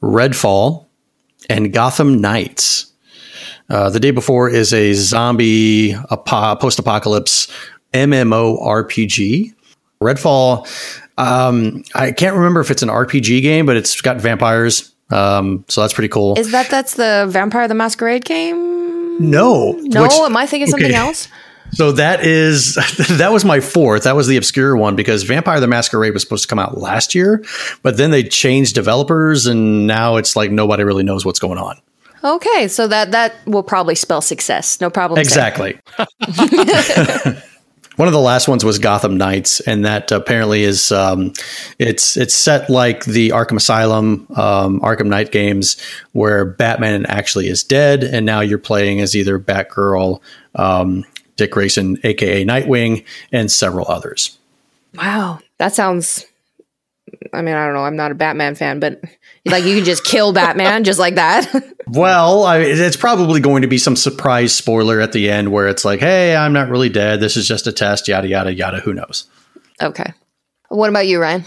[0.00, 0.86] Redfall,
[1.50, 2.87] and Gotham Knights.
[3.70, 7.48] Uh, the day before is a zombie apo- post-apocalypse
[7.92, 9.52] MMO RPG.
[10.02, 10.66] Redfall.
[11.18, 15.80] Um, I can't remember if it's an RPG game, but it's got vampires, um, so
[15.80, 16.38] that's pretty cool.
[16.38, 19.20] Is that that's the Vampire the Masquerade game?
[19.20, 21.26] no, No, which- am I thinking something else?
[21.72, 22.76] So that is
[23.18, 24.04] that was my fourth.
[24.04, 27.14] That was the obscure one because Vampire the Masquerade was supposed to come out last
[27.14, 27.44] year,
[27.82, 31.76] but then they changed developers and now it's like nobody really knows what's going on.
[32.24, 34.80] Okay, so that that will probably spell success.
[34.80, 35.20] No problem.
[35.20, 35.78] Exactly.
[37.98, 41.32] One of the last ones was Gotham Knights, and that apparently is um,
[41.80, 45.76] it's it's set like the Arkham Asylum, um, Arkham Knight games,
[46.12, 50.20] where Batman actually is dead, and now you're playing as either Batgirl,
[50.54, 51.04] um,
[51.36, 54.38] Dick Grayson, aka Nightwing, and several others.
[54.94, 56.24] Wow, that sounds.
[57.32, 57.84] I mean, I don't know.
[57.84, 59.00] I'm not a Batman fan, but
[59.46, 61.46] like you can just kill Batman just like that.
[61.90, 65.86] Well, I, it's probably going to be some surprise spoiler at the end where it's
[65.86, 67.18] like, "Hey, I'm not really dead.
[67.20, 68.80] This is just a test." Yada yada yada.
[68.80, 69.24] Who knows?
[69.80, 70.12] okay.
[70.68, 71.46] What about you, Ryan?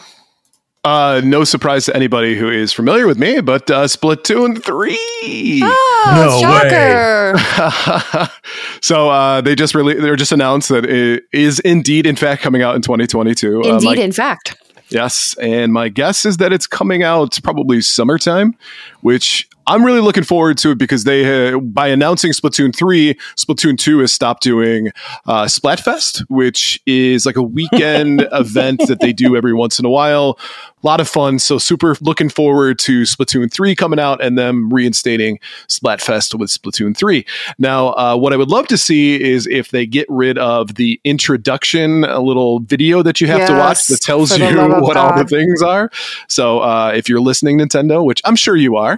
[0.83, 5.61] Uh, no surprise to anybody who is familiar with me, but uh, Splatoon 3.
[5.63, 8.21] Oh, No way.
[8.25, 8.31] shocker!
[8.81, 12.63] so uh, they just really they just announced that it is indeed, in fact, coming
[12.63, 13.61] out in 2022.
[13.61, 14.57] Uh, Indeed, my- in fact.
[14.91, 18.55] Yes, and my guess is that it's coming out probably summertime,
[19.01, 23.77] which I'm really looking forward to it because they uh, by announcing Splatoon 3, Splatoon
[23.77, 24.89] 2 has stopped doing
[25.27, 29.89] uh, Splatfest, which is like a weekend event that they do every once in a
[29.89, 30.37] while.
[30.83, 31.37] A lot of fun.
[31.37, 36.97] So super looking forward to Splatoon 3 coming out and them reinstating Splatfest with Splatoon
[36.97, 37.23] 3.
[37.59, 40.99] Now, uh, what I would love to see is if they get rid of the
[41.03, 44.43] introduction, a little video that you have to watch that tells you
[44.81, 45.91] what all the things are.
[46.27, 48.90] So uh, if you're listening, Nintendo, which I'm sure you are,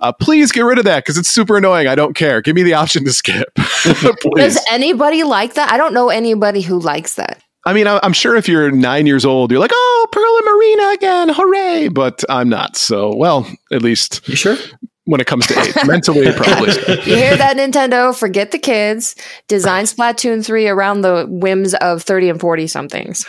[0.00, 1.86] uh, please get rid of that because it's super annoying.
[1.86, 2.40] I don't care.
[2.42, 3.48] Give me the option to skip.
[4.34, 5.70] Does anybody like that?
[5.70, 7.42] I don't know anybody who likes that.
[7.64, 10.44] I mean, I- I'm sure if you're nine years old, you're like, oh, Pearl and
[10.46, 11.88] Marina again, hooray!
[11.88, 12.76] But I'm not.
[12.76, 14.56] So, well, at least You sure?
[15.04, 16.70] when it comes to age, mentally, probably.
[16.72, 16.92] so.
[16.92, 18.16] You hear that, Nintendo?
[18.16, 19.16] Forget the kids.
[19.48, 23.24] Design Splatoon 3 around the whims of 30 and 40 somethings.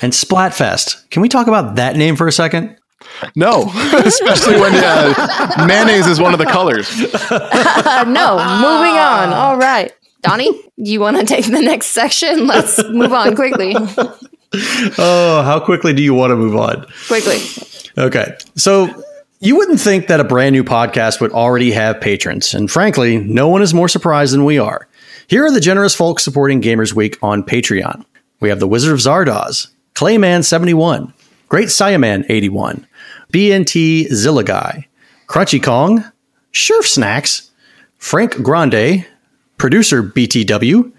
[0.00, 1.08] And Splatfest.
[1.10, 2.76] Can we talk about that name for a second?
[3.36, 3.70] No,
[4.04, 6.88] especially when uh, mayonnaise is one of the colors.
[7.30, 9.32] Uh, no, moving on.
[9.32, 9.92] All right.
[10.22, 12.46] Donnie, you want to take the next section?
[12.46, 13.74] Let's move on quickly.
[14.96, 16.86] Oh, how quickly do you want to move on?
[17.06, 17.36] quickly.
[17.98, 18.34] Okay.
[18.56, 18.88] So
[19.40, 23.48] You wouldn't think that a brand new podcast would already have patrons, and frankly, no
[23.50, 24.88] one is more surprised than we are.
[25.26, 28.06] Here are the generous folks supporting Gamers Week on Patreon.
[28.40, 31.12] We have the Wizard of Zardoz, Clayman71,
[31.50, 32.86] Great Saiyaman81,
[33.32, 34.84] BNT Zillaguy,
[35.26, 36.04] Crunchy Kong,
[36.52, 37.50] Sherf Snacks,
[37.98, 39.06] Frank Grande,
[39.58, 40.92] Producer BTW,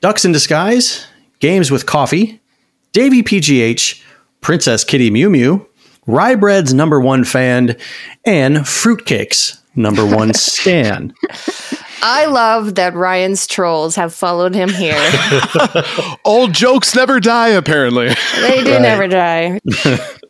[0.00, 1.06] Ducks in Disguise,
[1.40, 2.40] Games with Coffee,
[2.92, 4.02] Davey PGH,
[4.40, 5.66] Princess Kitty Mew Mew,
[6.06, 7.76] Ryebread's number one fan,
[8.24, 11.12] and Fruitcake's number one stan.
[12.02, 14.96] I love that Ryan's trolls have followed him here.
[16.24, 18.14] Old jokes never die, apparently.
[18.36, 19.60] They do never die.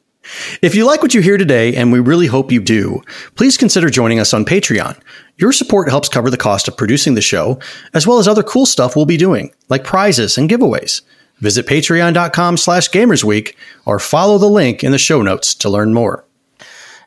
[0.62, 3.02] If you like what you hear today, and we really hope you do,
[3.34, 4.98] please consider joining us on Patreon.
[5.36, 7.58] Your support helps cover the cost of producing the show,
[7.94, 11.02] as well as other cool stuff we'll be doing, like prizes and giveaways.
[11.38, 16.24] Visit patreon.com slash gamersweek or follow the link in the show notes to learn more.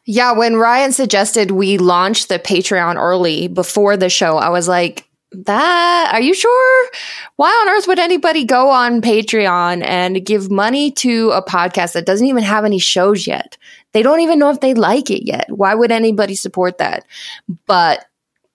[0.06, 5.09] Yeah, when Ryan suggested we launch the Patreon early before the show, I was like,
[5.32, 6.90] that are you sure?
[7.36, 12.06] Why on earth would anybody go on Patreon and give money to a podcast that
[12.06, 13.58] doesn't even have any shows yet?
[13.94, 15.46] They don't even know if they like it yet.
[15.50, 17.06] Why would anybody support that?
[17.68, 18.06] But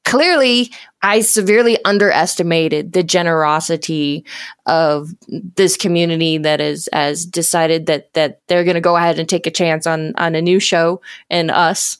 [0.04, 0.70] clearly
[1.02, 4.24] I severely underestimated the generosity
[4.66, 9.28] of this community that is has decided that that they're going to go ahead and
[9.28, 11.98] take a chance on on a new show and us,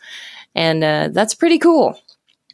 [0.55, 1.99] and uh, that's pretty cool.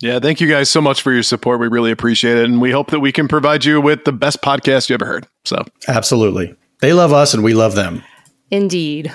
[0.00, 1.60] Yeah, thank you guys so much for your support.
[1.60, 4.40] We really appreciate it, and we hope that we can provide you with the best
[4.40, 5.26] podcast you ever heard.
[5.44, 8.02] So, absolutely, they love us and we love them.
[8.50, 9.12] Indeed.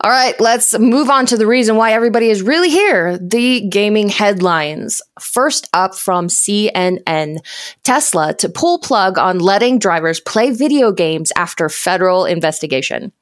[0.00, 4.08] All right, let's move on to the reason why everybody is really here the gaming
[4.08, 5.00] headlines.
[5.20, 7.38] First up from CNN
[7.84, 13.12] Tesla to pull plug on letting drivers play video games after federal investigation.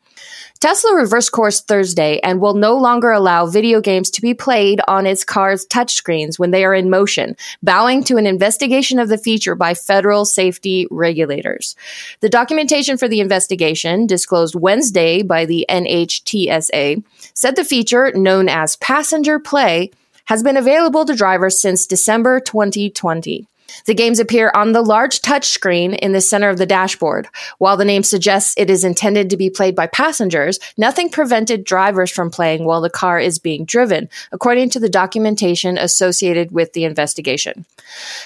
[0.61, 5.07] Tesla reversed course Thursday and will no longer allow video games to be played on
[5.07, 9.55] its car's touchscreens when they are in motion, bowing to an investigation of the feature
[9.55, 11.77] by federal safety regulators.
[12.21, 18.77] The documentation for the investigation, disclosed Wednesday by the NHTSA, said the feature, known as
[18.77, 19.91] passenger play,
[20.27, 23.49] has been available to drivers since December 2020.
[23.87, 27.29] The games appear on the large touchscreen in the center of the dashboard.
[27.59, 32.11] While the name suggests it is intended to be played by passengers, nothing prevented drivers
[32.11, 36.85] from playing while the car is being driven, according to the documentation associated with the
[36.85, 37.65] investigation.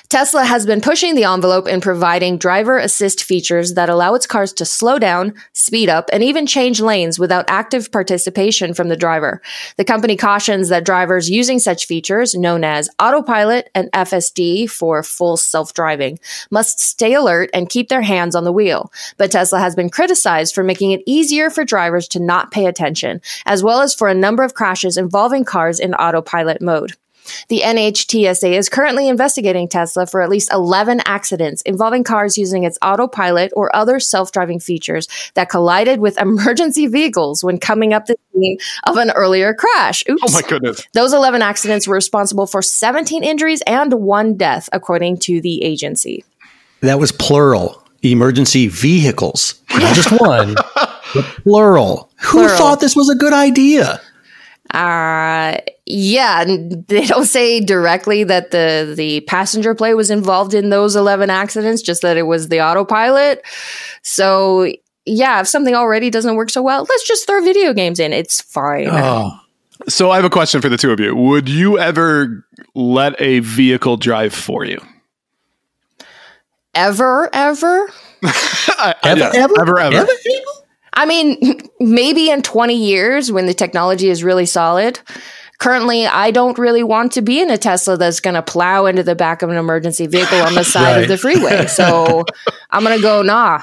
[0.09, 4.53] Tesla has been pushing the envelope in providing driver assist features that allow its cars
[4.53, 9.41] to slow down, speed up, and even change lanes without active participation from the driver.
[9.77, 15.34] The company cautions that drivers using such features, known as autopilot and FSD for full
[15.37, 16.19] self driving,
[16.51, 18.93] must stay alert and keep their hands on the wheel.
[19.17, 23.21] But Tesla has been criticized for making it easier for drivers to not pay attention,
[23.47, 26.93] as well as for a number of crashes involving cars in autopilot mode.
[27.49, 32.79] The NHTSA is currently investigating Tesla for at least 11 accidents involving cars using its
[32.83, 38.17] autopilot or other self driving features that collided with emergency vehicles when coming up the
[38.33, 40.05] scene of an earlier crash.
[40.09, 40.23] Oops.
[40.27, 40.87] Oh my goodness.
[40.93, 46.25] Those 11 accidents were responsible for 17 injuries and one death, according to the agency.
[46.81, 52.11] That was plural emergency vehicles, not just one, but plural.
[52.23, 54.01] Who thought this was a good idea?
[54.75, 55.57] Uh,
[55.87, 61.31] yeah, they don't say directly that the the passenger play was involved in those 11
[61.31, 63.41] accidents, just that it was the autopilot.
[64.03, 64.73] So,
[65.07, 68.13] yeah, if something already doesn't work so well, let's just throw video games in.
[68.13, 68.89] It's fine.
[68.91, 69.39] Oh.
[69.89, 71.15] So, I have a question for the two of you.
[71.15, 74.81] Would you ever let a vehicle drive for you?
[76.75, 77.89] Ever, ever?
[78.25, 80.09] ever, yeah, ever, ever, ever, ever?
[80.95, 85.01] I mean, maybe in 20 years when the technology is really solid.
[85.59, 89.03] Currently, I don't really want to be in a Tesla that's going to plow into
[89.03, 91.03] the back of an emergency vehicle on the side right.
[91.03, 91.67] of the freeway.
[91.75, 92.25] So
[92.71, 93.61] I'm going to go, nah.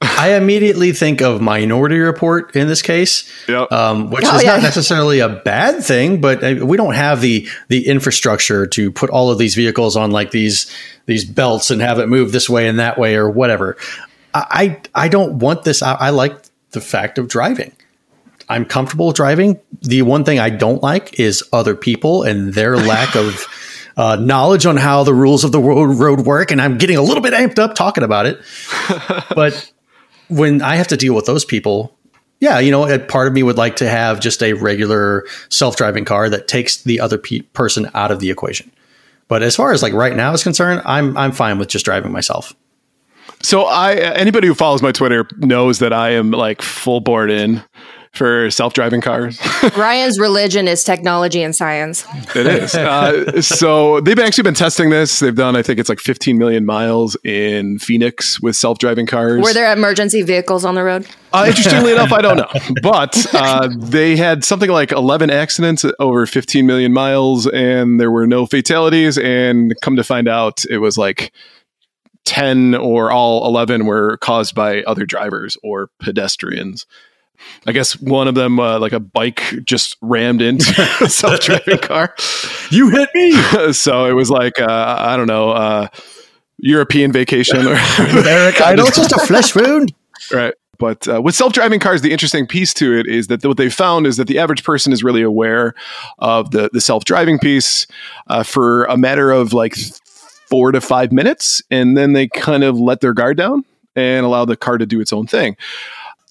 [0.00, 3.72] I immediately think of Minority Report in this case, yep.
[3.72, 4.54] um, which oh, is yeah.
[4.54, 9.08] not necessarily a bad thing, but uh, we don't have the the infrastructure to put
[9.08, 10.70] all of these vehicles on like these
[11.06, 13.76] these belts and have it move this way and that way or whatever.
[14.34, 15.80] I I don't want this.
[15.80, 16.36] I, I like
[16.74, 17.72] the fact of driving.
[18.48, 19.58] I'm comfortable driving.
[19.80, 23.46] The one thing I don't like is other people and their lack of
[23.96, 26.50] uh, knowledge on how the rules of the road, road work.
[26.50, 28.40] And I'm getting a little bit amped up talking about it.
[29.34, 29.72] but
[30.28, 31.96] when I have to deal with those people,
[32.40, 35.76] yeah, you know, a part of me would like to have just a regular self
[35.76, 38.70] driving car that takes the other pe- person out of the equation.
[39.28, 42.12] But as far as like right now is concerned, I'm I'm fine with just driving
[42.12, 42.54] myself.
[43.42, 47.62] So I anybody who follows my Twitter knows that I am like full board in
[48.14, 49.40] for self-driving cars.
[49.76, 52.06] Ryan's religion is technology and science.
[52.34, 52.74] It is.
[52.74, 55.18] Uh, so they've actually been testing this.
[55.18, 59.42] They've done, I think it's like 15 million miles in Phoenix with self-driving cars.
[59.42, 61.06] Were there emergency vehicles on the road?
[61.32, 62.48] Uh, interestingly enough, I don't know,
[62.82, 68.28] but uh, they had something like 11 accidents over 15 million miles, and there were
[68.28, 69.18] no fatalities.
[69.18, 71.32] And come to find out, it was like
[72.24, 76.86] 10 or all 11 were caused by other drivers or pedestrians.
[77.66, 82.14] I guess one of them, uh, like a bike, just rammed into a self-driving car.
[82.70, 83.32] You hit me.
[83.72, 85.88] so it was like uh, I don't know, uh,
[86.58, 89.94] European vacation or Eric Idle, just a flesh wound.
[90.32, 90.54] right.
[90.76, 94.08] But uh, with self-driving cars, the interesting piece to it is that what they found
[94.08, 95.74] is that the average person is really aware
[96.18, 97.86] of the the self-driving piece
[98.26, 99.76] uh, for a matter of like
[100.54, 103.64] four to five minutes, and then they kind of let their guard down
[103.96, 105.56] and allow the car to do its own thing.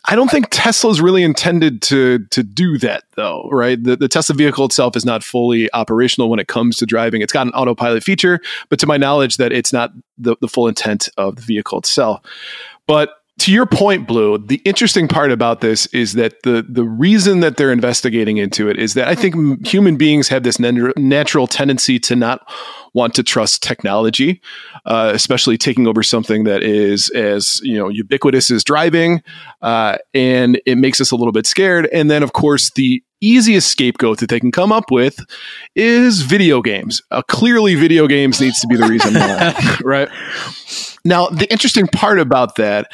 [0.06, 3.84] I don't think Tesla's really intended to to do that though, right?
[3.84, 7.22] The, the Tesla vehicle itself is not fully operational when it comes to driving.
[7.22, 10.70] It's got an autopilot feature, but to my knowledge, that it's not the, the full
[10.70, 12.22] intent of the vehicle itself.
[12.88, 17.40] But to your point, Blue, the interesting part about this is that the the reason
[17.40, 22.00] that they're investigating into it is that I think human beings have this natural tendency
[22.00, 22.48] to not
[22.94, 24.40] want to trust technology,
[24.86, 29.24] uh, especially taking over something that is as you know ubiquitous as driving,
[29.64, 31.90] uh, and it makes us a little bit scared.
[31.92, 35.18] And then, of course, the easiest scapegoat that they can come up with
[35.76, 37.02] is video games.
[37.10, 40.10] Uh, clearly, video games needs to be the reason why, right?
[41.06, 42.92] Now, the interesting part about that,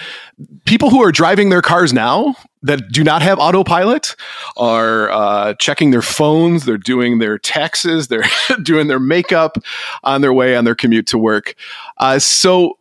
[0.66, 4.16] people who are driving their cars now that do not have autopilot
[4.58, 8.26] are uh, checking their phones, they're doing their taxes, they're
[8.64, 9.58] doing their makeup
[10.04, 11.54] on their way on their commute to work.
[11.98, 12.78] Uh, so,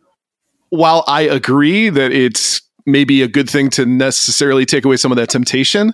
[0.70, 5.16] while I agree that it's maybe a good thing to necessarily take away some of
[5.16, 5.92] that temptation,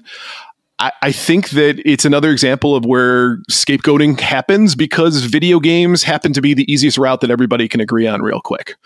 [0.79, 6.33] I, I think that it's another example of where scapegoating happens because video games happen
[6.33, 8.77] to be the easiest route that everybody can agree on real quick.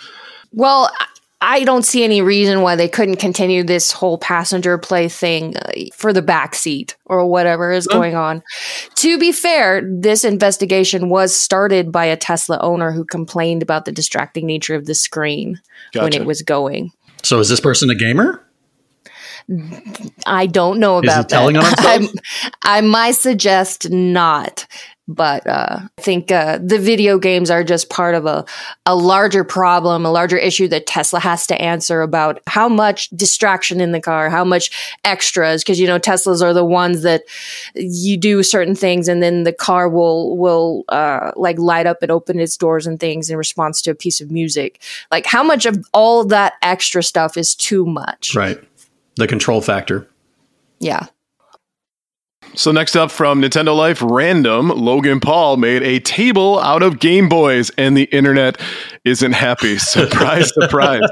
[0.53, 0.91] Well,
[1.41, 5.71] I don't see any reason why they couldn't continue this whole passenger play thing uh,
[5.95, 8.43] for the back seat or whatever is going on.
[8.97, 13.93] To be fair, this investigation was started by a Tesla owner who complained about the
[13.93, 15.61] distracting nature of the screen
[15.93, 16.05] gotcha.
[16.05, 16.91] when it was going.
[17.23, 18.45] So is this person a gamer?
[20.27, 22.23] I don't know about that.
[22.63, 24.67] I might suggest not
[25.09, 28.45] but uh, I think uh, the video games are just part of a,
[28.85, 33.81] a larger problem, a larger issue that Tesla has to answer about how much distraction
[33.81, 34.71] in the car, how much
[35.05, 37.23] extras, because you know Teslas are the ones that
[37.75, 42.11] you do certain things and then the car will will uh, like light up and
[42.11, 44.81] open its doors and things in response to a piece of music.
[45.11, 48.35] Like how much of all that extra stuff is too much?
[48.35, 48.63] Right,
[49.17, 50.07] the control factor.
[50.81, 51.07] Yeah.
[52.59, 57.29] So next up from Nintendo Life Random, Logan Paul made a table out of Game
[57.29, 58.61] Boys, and the internet
[59.05, 59.79] isn't happy.
[59.79, 61.09] Surprise, surprise.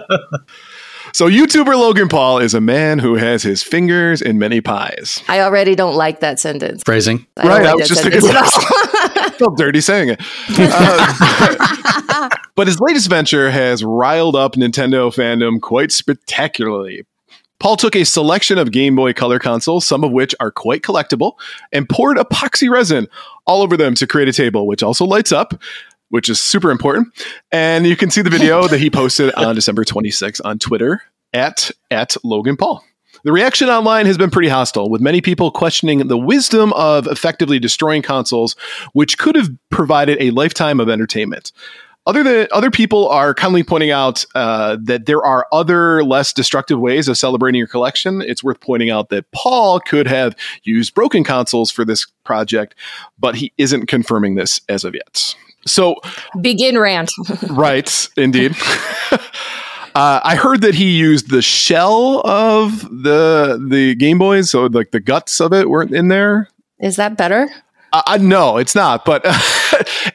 [1.13, 5.23] So YouTuber Logan Paul is a man who has his fingers in many pies.
[5.29, 6.83] I already don't like that sentence.
[6.85, 7.25] Phrasing.
[7.37, 7.63] I right.
[7.63, 10.21] Like I was just thinking I felt dirty saying it.
[10.59, 17.05] Uh, but his latest venture has riled up Nintendo fandom quite spectacularly.
[17.59, 21.35] Paul took a selection of Game Boy Color consoles, some of which are quite collectible,
[21.73, 23.09] and poured epoxy resin
[23.47, 25.61] all over them to create a table, which also lights up,
[26.11, 27.09] which is super important.
[27.51, 31.71] And you can see the video that he posted on December 26th on Twitter at,
[31.91, 32.85] at Logan Paul.
[33.25, 37.59] The reaction online has been pretty hostile, with many people questioning the wisdom of effectively
[37.59, 38.55] destroying consoles,
[38.93, 41.53] which could have provided a lifetime of entertainment.
[42.07, 46.79] Other than other people are kindly pointing out uh, that there are other less destructive
[46.79, 48.23] ways of celebrating your collection.
[48.23, 52.77] It's worth pointing out that Paul could have used broken consoles for this project,
[53.19, 55.35] but he isn't confirming this as of yet.
[55.67, 55.97] So
[56.41, 57.11] begin rant.
[57.51, 58.55] right, indeed.
[59.97, 64.91] Uh, I heard that he used the shell of the the Game Boys, so like
[64.91, 66.51] the guts of it weren't in there.
[66.79, 67.49] Is that better?
[67.95, 69.07] Uh, no, it's not.
[69.07, 69.23] But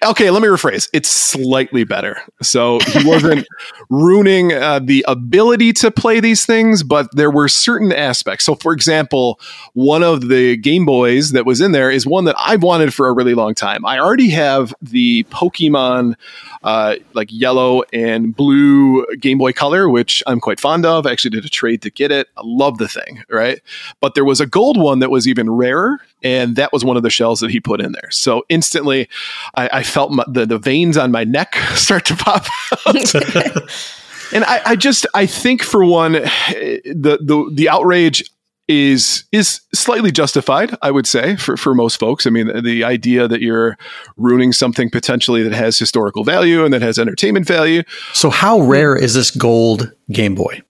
[0.03, 0.89] okay, let me rephrase.
[0.93, 2.21] It's slightly better.
[2.41, 3.47] So he wasn't
[3.89, 8.45] ruining uh, the ability to play these things, but there were certain aspects.
[8.45, 9.39] So, for example,
[9.73, 13.07] one of the Game Boys that was in there is one that I've wanted for
[13.07, 13.85] a really long time.
[13.85, 16.15] I already have the Pokemon
[16.63, 21.05] uh, like yellow and blue Game Boy Color, which I'm quite fond of.
[21.05, 22.27] I actually did a trade to get it.
[22.37, 23.61] I love the thing, right?
[23.99, 27.03] But there was a gold one that was even rarer, and that was one of
[27.03, 28.09] the shells that he put in there.
[28.11, 29.09] So instantly,
[29.55, 32.45] I, I felt my, the, the veins on my neck start to pop
[32.85, 33.15] out.
[34.33, 38.23] and I, I just I think for one, eh, the the the outrage
[38.67, 42.25] is is slightly justified, I would say, for, for most folks.
[42.25, 43.77] I mean, the, the idea that you're
[44.15, 47.83] ruining something potentially that has historical value and that has entertainment value.
[48.13, 50.61] So, how rare is this gold Game Boy?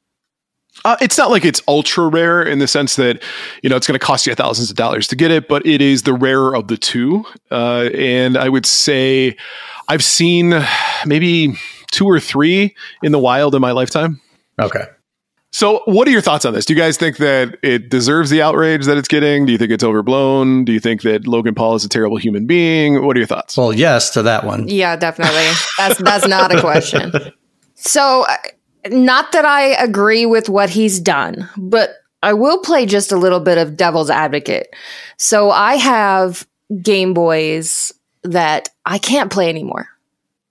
[0.86, 3.22] Uh, it's not like it's ultra rare in the sense that
[3.61, 5.82] you know it's going to cost you thousands of dollars to get it, but it
[5.82, 7.26] is the rarer of the two.
[7.51, 9.36] Uh, and I would say
[9.88, 10.53] I've seen
[11.05, 11.53] maybe
[11.91, 14.22] two or three in the wild in my lifetime.
[14.59, 14.86] Okay.
[15.53, 16.65] So, what are your thoughts on this?
[16.65, 19.45] Do you guys think that it deserves the outrage that it's getting?
[19.45, 20.63] Do you think it's overblown?
[20.63, 23.05] Do you think that Logan Paul is a terrible human being?
[23.05, 23.57] What are your thoughts?
[23.57, 24.69] Well, yes to that one.
[24.69, 25.45] Yeah, definitely.
[25.78, 27.11] That's that's not a question.
[27.76, 28.38] So, uh,
[28.89, 33.39] not that I agree with what he's done, but I will play just a little
[33.39, 34.73] bit of devil's advocate.
[35.17, 36.47] So, I have
[36.82, 39.88] Game Boys that I can't play anymore.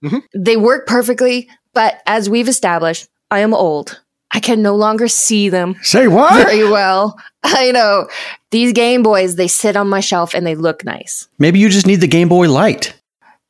[0.02, 0.18] Mm-hmm.
[0.34, 4.00] They work perfectly, but as we've established, I am old.
[4.32, 5.76] I can no longer see them.
[5.82, 6.32] Say what?
[6.46, 7.18] Very well.
[7.42, 8.08] I know.
[8.50, 11.28] These Game Boys, they sit on my shelf and they look nice.
[11.38, 12.94] Maybe you just need the Game Boy Light.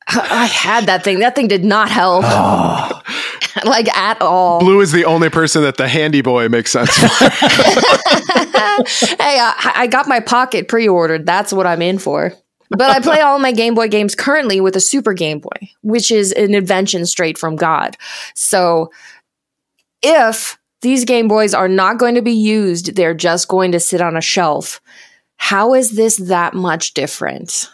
[0.07, 1.19] I had that thing.
[1.19, 2.23] That thing did not help.
[2.25, 3.01] Oh.
[3.65, 4.59] like at all.
[4.59, 7.07] Blue is the only person that the handy boy makes sense for.
[9.21, 11.25] hey, uh, I, I got my pocket pre ordered.
[11.25, 12.33] That's what I'm in for.
[12.69, 16.09] But I play all my Game Boy games currently with a Super Game Boy, which
[16.09, 17.97] is an invention straight from God.
[18.33, 18.91] So
[20.01, 22.95] if these Game Boys are not going to be used.
[22.95, 24.81] They're just going to sit on a shelf.
[25.37, 27.69] How is this that much different?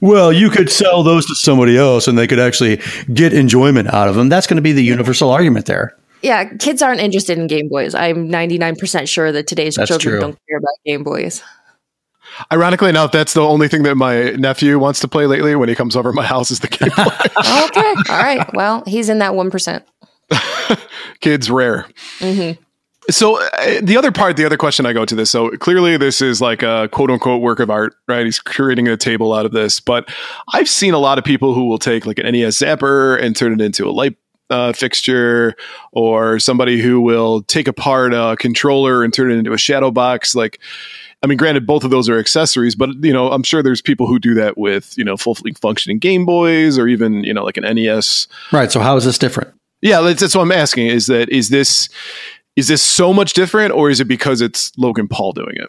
[0.00, 2.80] Well, you could sell those to somebody else and they could actually
[3.12, 4.28] get enjoyment out of them.
[4.28, 5.96] That's going to be the universal argument there.
[6.22, 7.94] Yeah, kids aren't interested in Game Boys.
[7.94, 10.20] I'm 99% sure that today's that's children true.
[10.20, 11.42] don't care about Game Boys.
[12.52, 15.74] Ironically enough, that's the only thing that my nephew wants to play lately when he
[15.74, 17.02] comes over my house is the Game Boy.
[17.66, 17.94] okay.
[18.12, 18.48] All right.
[18.54, 19.82] Well, he's in that 1%.
[21.20, 21.86] kids rare.
[22.20, 22.62] Mm-hmm.
[23.10, 25.30] So uh, the other part, the other question I go to this.
[25.30, 28.24] So clearly, this is like a quote unquote work of art, right?
[28.24, 29.80] He's creating a table out of this.
[29.80, 30.08] But
[30.52, 33.52] I've seen a lot of people who will take like an NES zapper and turn
[33.52, 34.16] it into a light
[34.50, 35.56] uh, fixture,
[35.92, 40.34] or somebody who will take apart a controller and turn it into a shadow box.
[40.34, 40.60] Like,
[41.22, 44.06] I mean, granted, both of those are accessories, but you know, I'm sure there's people
[44.06, 47.56] who do that with you know fully functioning Game Boys or even you know like
[47.56, 48.28] an NES.
[48.52, 48.70] Right.
[48.70, 49.54] So how is this different?
[49.80, 50.86] Yeah, that's, that's what I'm asking.
[50.86, 51.88] Is that is this
[52.56, 55.68] is this so much different, or is it because it's Logan Paul doing it?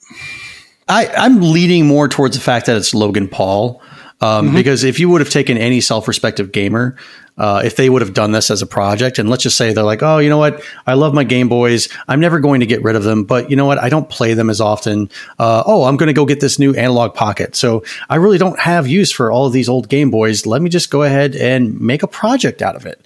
[0.88, 3.82] I, I'm leaning more towards the fact that it's Logan Paul.
[4.22, 4.56] Um, mm-hmm.
[4.56, 6.96] Because if you would have taken any self-respective gamer,
[7.38, 9.84] uh, if they would have done this as a project, and let's just say they're
[9.84, 12.84] like, oh, you know what, I love my Game Boys, I'm never going to get
[12.84, 15.10] rid of them, but you know what, I don't play them as often.
[15.40, 18.60] Uh, oh, I'm going to go get this new analog pocket, so I really don't
[18.60, 20.46] have use for all of these old Game Boys.
[20.46, 23.06] Let me just go ahead and make a project out of it.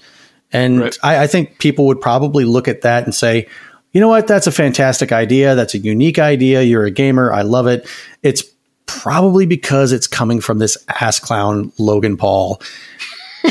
[0.51, 0.97] And right.
[1.03, 3.47] I, I think people would probably look at that and say,
[3.91, 4.27] you know what?
[4.27, 5.55] That's a fantastic idea.
[5.55, 6.61] That's a unique idea.
[6.61, 7.31] You're a gamer.
[7.31, 7.87] I love it.
[8.23, 8.43] It's
[8.85, 12.61] probably because it's coming from this ass clown, Logan Paul.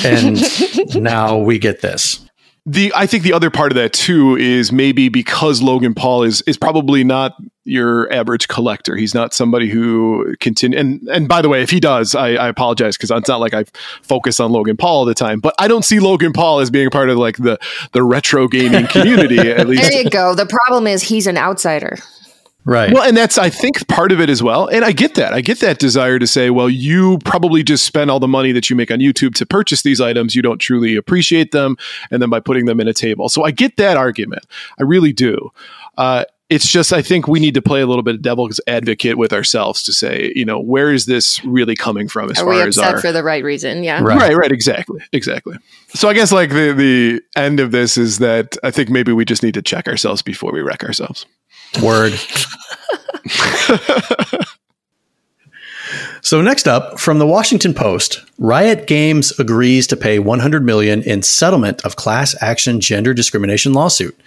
[0.05, 0.39] And
[0.95, 2.27] now we get this
[2.67, 6.43] the I think the other part of that too is maybe because Logan Paul is
[6.43, 7.37] is probably not
[7.67, 8.97] your average collector.
[8.97, 12.49] He's not somebody who continue and and by the way, if he does, I, I
[12.49, 13.65] apologize because it's not like I
[14.03, 15.41] focus on Logan Paul all the time.
[15.41, 17.59] But I don't see Logan Paul as being a part of like the
[17.93, 19.39] the retro gaming community.
[19.51, 20.35] at least there you go.
[20.35, 21.99] The problem is he's an outsider.
[22.67, 22.93] Right.
[22.93, 24.67] Well, and that's I think part of it as well.
[24.67, 25.33] And I get that.
[25.33, 28.69] I get that desire to say, well, you probably just spend all the money that
[28.69, 30.35] you make on YouTube to purchase these items.
[30.35, 31.77] You don't truly appreciate them,
[32.11, 33.29] and then by putting them in a table.
[33.29, 34.47] So I get that argument.
[34.81, 35.53] I really do.
[35.97, 39.19] Uh, it's just I think we need to play a little bit of devil's advocate
[39.19, 42.31] with ourselves to say, you know, where is this really coming from?
[42.31, 43.83] As Are far we upset as our, for the right reason?
[43.83, 44.19] Yeah, right.
[44.19, 45.57] right, right, exactly, exactly.
[45.89, 49.25] So I guess like the the end of this is that I think maybe we
[49.25, 51.27] just need to check ourselves before we wreck ourselves.
[51.83, 52.13] Word.
[56.23, 61.23] so next up, from the Washington Post, Riot Games agrees to pay 100 million in
[61.23, 64.19] settlement of class action gender discrimination lawsuit.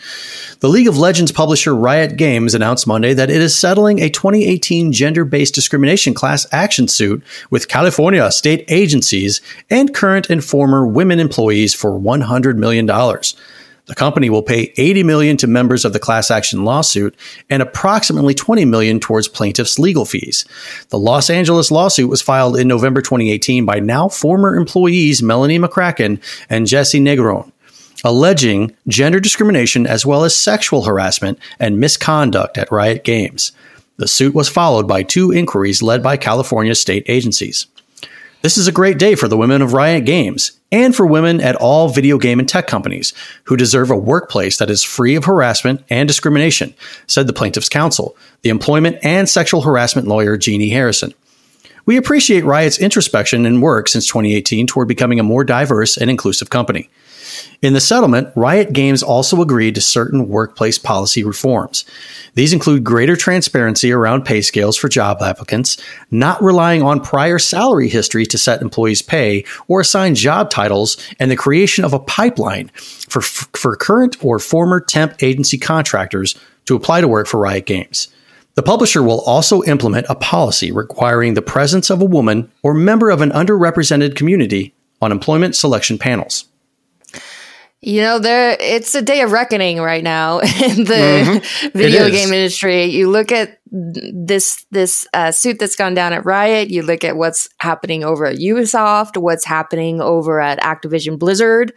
[0.61, 4.91] The League of Legends publisher Riot Games announced Monday that it is settling a 2018
[4.91, 11.73] gender-based discrimination class action suit with California state agencies and current and former women employees
[11.73, 13.35] for 100 million dollars.
[13.89, 17.15] The company will pay 80 million to members of the class action lawsuit
[17.49, 20.45] and approximately 20 million towards plaintiffs' legal fees.
[20.89, 26.21] The Los Angeles lawsuit was filed in November 2018 by now former employees Melanie McCracken
[26.51, 27.51] and Jesse Negron,
[28.03, 33.53] alleging gender discrimination as well as sexual harassment and misconduct at Riot Games.
[33.97, 37.65] The suit was followed by two inquiries led by California state agencies.
[38.41, 41.57] This is a great day for the women of Riot Games and for women at
[41.57, 43.13] all video game and tech companies
[43.43, 46.73] who deserve a workplace that is free of harassment and discrimination,
[47.05, 51.13] said the plaintiff's counsel, the employment and sexual harassment lawyer Genie Harrison.
[51.89, 56.51] We appreciate Riot's introspection and work since 2018 toward becoming a more diverse and inclusive
[56.51, 56.87] company.
[57.63, 61.85] In the settlement, Riot Games also agreed to certain workplace policy reforms.
[62.35, 65.77] These include greater transparency around pay scales for job applicants,
[66.11, 71.31] not relying on prior salary history to set employees' pay or assign job titles, and
[71.31, 76.35] the creation of a pipeline for, for current or former temp agency contractors
[76.65, 78.09] to apply to work for Riot Games.
[78.59, 83.09] The publisher will also implement a policy requiring the presence of a woman or member
[83.09, 86.43] of an underrepresented community on employment selection panels.
[87.79, 91.67] You know, there it's a day of reckoning right now in the mm-hmm.
[91.77, 92.83] video game industry.
[92.83, 96.69] You look at this this uh, suit that's gone down at Riot.
[96.69, 99.15] You look at what's happening over at Ubisoft.
[99.15, 101.71] What's happening over at Activision Blizzard.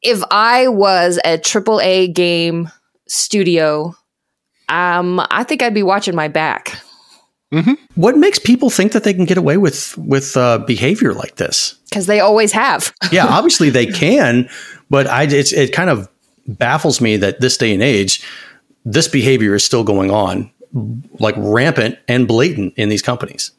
[0.00, 2.70] If I was a AAA game
[3.06, 3.94] studio,
[4.68, 6.78] um, I think I'd be watching my back.
[7.52, 7.74] Mm-hmm.
[7.94, 11.74] What makes people think that they can get away with with uh, behavior like this?
[11.88, 12.92] Because they always have.
[13.12, 14.48] yeah, obviously they can,
[14.90, 16.08] but I it kind of
[16.48, 18.26] baffles me that this day and age,
[18.84, 20.50] this behavior is still going on,
[21.20, 23.52] like rampant and blatant in these companies.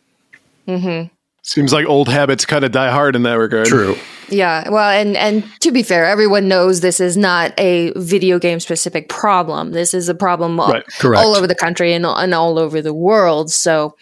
[0.68, 1.14] Mm-hmm.
[1.48, 3.68] Seems like old habits kind of die hard in that regard.
[3.68, 3.96] True.
[4.30, 8.60] Yeah, well, and and to be fair, everyone knows this is not a video game
[8.60, 9.72] specific problem.
[9.72, 10.74] This is a problem all,
[11.04, 13.52] all over the country and, and all over the world.
[13.52, 13.96] So,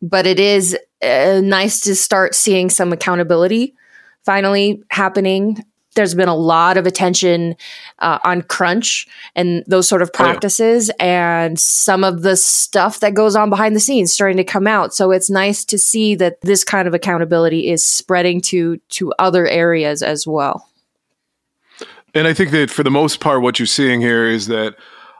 [0.00, 3.74] but it is uh, nice to start seeing some accountability
[4.24, 5.64] finally happening
[5.94, 7.56] there's been a lot of attention
[8.00, 11.44] uh, on crunch and those sort of practices oh, yeah.
[11.44, 14.94] and some of the stuff that goes on behind the scenes starting to come out
[14.94, 19.46] so it's nice to see that this kind of accountability is spreading to to other
[19.46, 20.68] areas as well
[22.14, 24.74] and i think that for the most part what you're seeing here is that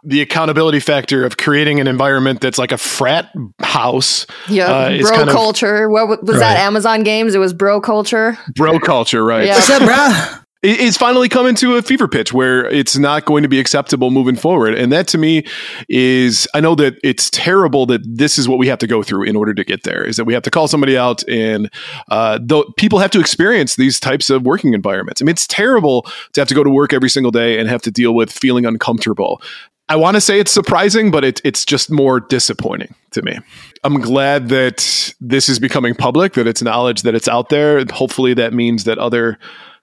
[0.07, 4.27] the accountability factor of creating an environment that's like a frat house.
[4.51, 5.85] Yeah, uh, bro kind culture.
[5.87, 6.41] Of, what was right.
[6.41, 6.59] that?
[6.59, 7.35] Amazon Games.
[7.35, 8.37] It was bro culture.
[8.55, 9.47] Bro culture, right?
[9.47, 9.55] Yeah.
[9.55, 10.43] What's up, bro?
[10.67, 14.35] It's finally coming to a fever pitch where it's not going to be acceptable moving
[14.35, 14.75] forward.
[14.75, 15.45] And that to me
[15.91, 19.25] is, I know that it's terrible that this is what we have to go through
[19.25, 21.71] in order to get there is that we have to call somebody out and
[22.09, 22.39] uh,
[22.79, 25.21] people have to experience these types of working environments.
[25.21, 27.83] I mean, it's terrible to have to go to work every single day and have
[27.83, 29.43] to deal with feeling uncomfortable.
[29.91, 33.39] I want to say it's surprising, but it, it's just more disappointing to me.
[33.83, 37.85] I'm glad that this is becoming public, that it's knowledge that it's out there.
[37.93, 39.39] Hopefully, that means that other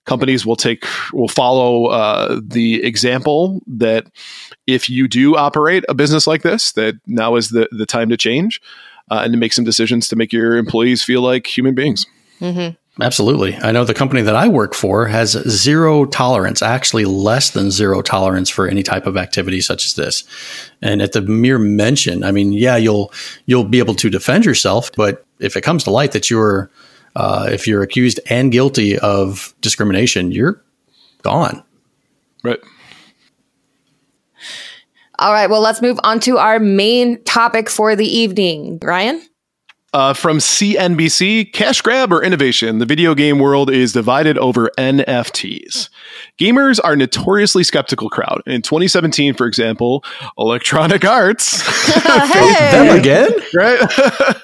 [0.05, 4.07] companies will take will follow uh, the example that
[4.67, 8.17] if you do operate a business like this, that now is the the time to
[8.17, 8.61] change
[9.09, 12.05] uh, and to make some decisions to make your employees feel like human beings.
[12.39, 12.75] Mm-hmm.
[13.01, 13.55] Absolutely.
[13.55, 18.01] I know the company that I work for has zero tolerance, actually less than zero
[18.01, 20.25] tolerance for any type of activity such as this.
[20.81, 23.13] And at the mere mention, I mean, yeah, you'll
[23.45, 26.69] you'll be able to defend yourself, but if it comes to light that you're
[27.15, 30.61] uh, if you're accused and guilty of discrimination, you're
[31.21, 31.63] gone.
[32.43, 32.59] Right.
[35.19, 35.49] All right.
[35.49, 38.79] Well, let's move on to our main topic for the evening.
[38.81, 39.21] Ryan?
[39.93, 42.79] Uh, from CNBC, cash grab or innovation?
[42.79, 45.89] The video game world is divided over NFTs.
[46.39, 48.41] Gamers are notoriously skeptical crowd.
[48.45, 50.05] In 2017, for example,
[50.37, 51.61] Electronic Arts
[51.93, 52.71] hey.
[52.71, 53.79] them again, right?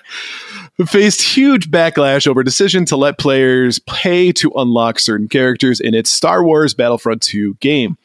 [0.86, 6.10] faced huge backlash over decision to let players pay to unlock certain characters in its
[6.10, 7.98] Star Wars Battlefront 2 game.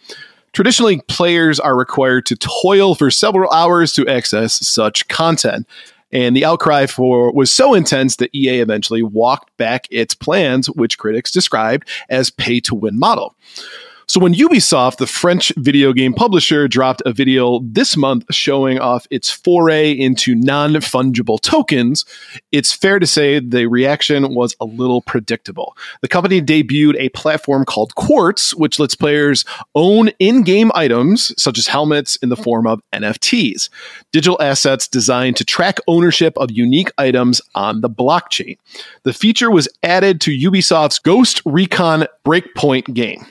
[0.53, 5.66] Traditionally, players are required to toil for several hours to access such content.
[6.12, 10.99] And the outcry for was so intense that EA eventually walked back its plans, which
[10.99, 13.35] critics described as pay to win model.
[14.12, 19.06] So when Ubisoft, the French video game publisher, dropped a video this month showing off
[19.10, 22.04] its foray into non-fungible tokens,
[22.50, 25.74] it's fair to say the reaction was a little predictable.
[26.02, 31.68] The company debuted a platform called Quartz, which lets players own in-game items such as
[31.68, 33.70] helmets in the form of NFTs,
[34.12, 38.58] digital assets designed to track ownership of unique items on the blockchain.
[39.04, 43.24] The feature was added to Ubisoft's Ghost Recon Breakpoint game.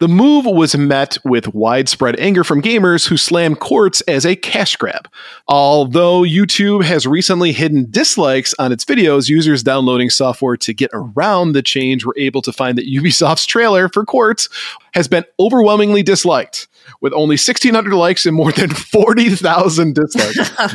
[0.00, 4.76] The move was met with widespread anger from gamers who slammed Quartz as a cash
[4.76, 5.08] grab.
[5.48, 11.52] Although YouTube has recently hidden dislikes on its videos, users downloading software to get around
[11.52, 14.48] the change were able to find that Ubisoft's trailer for Quartz
[14.94, 16.68] has been overwhelmingly disliked,
[17.00, 20.50] with only 1,600 likes and more than 40,000 dislikes.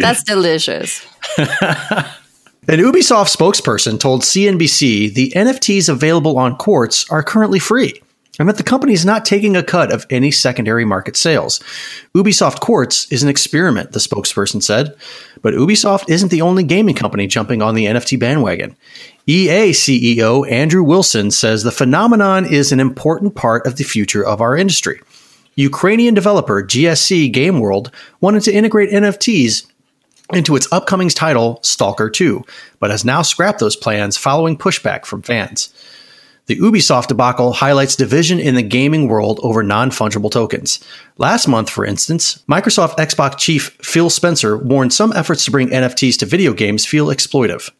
[0.00, 1.04] That's delicious.
[2.68, 8.02] An Ubisoft spokesperson told CNBC the NFTs available on Quartz are currently free
[8.38, 11.60] and that the company is not taking a cut of any secondary market sales.
[12.14, 14.94] Ubisoft Quartz is an experiment, the spokesperson said,
[15.42, 18.76] but Ubisoft isn't the only gaming company jumping on the NFT bandwagon.
[19.26, 24.40] EA CEO Andrew Wilson says the phenomenon is an important part of the future of
[24.40, 25.00] our industry.
[25.56, 29.66] Ukrainian developer GSC Game World wanted to integrate NFTs
[30.32, 32.44] into its upcoming title, Stalker 2,
[32.78, 35.72] but has now scrapped those plans following pushback from fans.
[36.46, 40.78] The Ubisoft debacle highlights division in the gaming world over non fungible tokens.
[41.18, 46.16] Last month, for instance, Microsoft Xbox chief Phil Spencer warned some efforts to bring NFTs
[46.18, 47.70] to video games feel exploitive.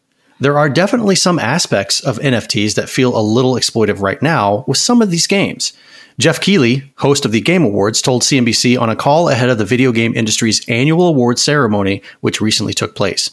[0.41, 4.77] There are definitely some aspects of NFTs that feel a little exploitive right now with
[4.77, 5.71] some of these games.
[6.19, 9.65] Geoff Keighley, host of the Game Awards, told CNBC on a call ahead of the
[9.65, 13.29] video game industry's annual awards ceremony, which recently took place.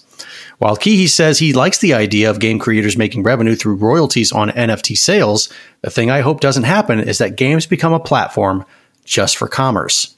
[0.58, 4.50] While Keighley says he likes the idea of game creators making revenue through royalties on
[4.50, 5.52] NFT sales,
[5.82, 8.64] the thing I hope doesn't happen is that games become a platform
[9.04, 10.16] just for commerce.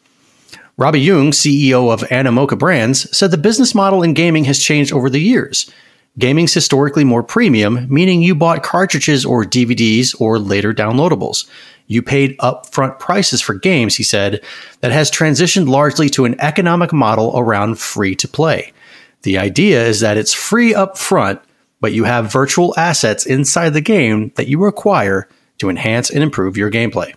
[0.76, 5.08] Robby Yung, CEO of Animoca Brands, said the business model in gaming has changed over
[5.08, 5.70] the years.
[6.18, 11.48] Gaming's historically more premium, meaning you bought cartridges or DVDs or later downloadables.
[11.86, 14.42] You paid upfront prices for games, he said,
[14.80, 18.72] that has transitioned largely to an economic model around free to play.
[19.26, 21.40] The idea is that it's free up front,
[21.80, 26.56] but you have virtual assets inside the game that you acquire to enhance and improve
[26.56, 27.12] your gameplay.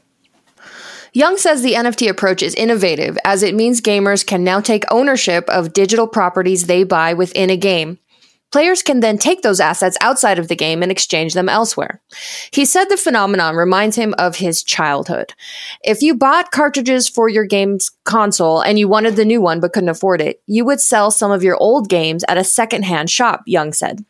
[1.14, 5.48] Yung says the NFT approach is innovative as it means gamers can now take ownership
[5.50, 8.00] of digital properties they buy within a game.
[8.52, 12.02] Players can then take those assets outside of the game and exchange them elsewhere.
[12.52, 15.34] He said the phenomenon reminds him of his childhood.
[15.84, 19.74] If you bought cartridges for your game's console and you wanted the new one but
[19.74, 23.44] couldn't afford it, you would sell some of your old games at a secondhand shop,
[23.46, 24.04] Yung said.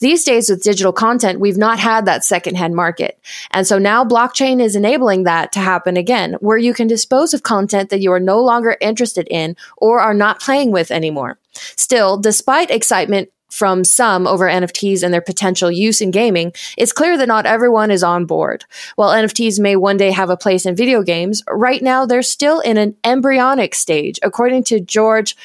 [0.00, 3.20] These days with digital content, we've not had that secondhand market.
[3.50, 7.42] And so now blockchain is enabling that to happen again, where you can dispose of
[7.42, 11.38] content that you are no longer interested in or are not playing with anymore.
[11.52, 17.18] Still, despite excitement from some over NFTs and their potential use in gaming, it's clear
[17.18, 18.64] that not everyone is on board.
[18.96, 22.60] While NFTs may one day have a place in video games, right now they're still
[22.60, 25.36] in an embryonic stage, according to George.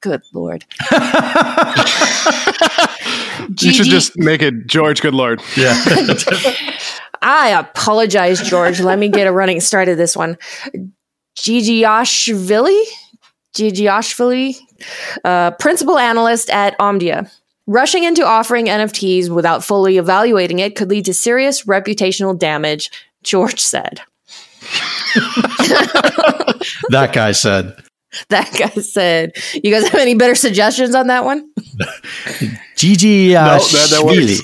[0.00, 0.64] Good lord.
[3.60, 5.00] you should just make it George.
[5.00, 5.40] Good lord.
[5.56, 5.80] Yeah.
[7.22, 8.80] I apologize, George.
[8.80, 10.36] Let me get a running start of this one.
[11.36, 12.82] Gigiashvili?
[13.54, 14.56] Gigiashvili?
[15.24, 17.30] Uh, principal analyst at Omdia.
[17.72, 22.90] Rushing into offering NFTs without fully evaluating it could lead to serious reputational damage,
[23.22, 24.02] George said.
[26.90, 27.74] that guy said.
[28.28, 29.32] That guy said.
[29.54, 31.50] You guys have any better suggestions on that one?
[32.76, 34.42] Gigi uh, No, that-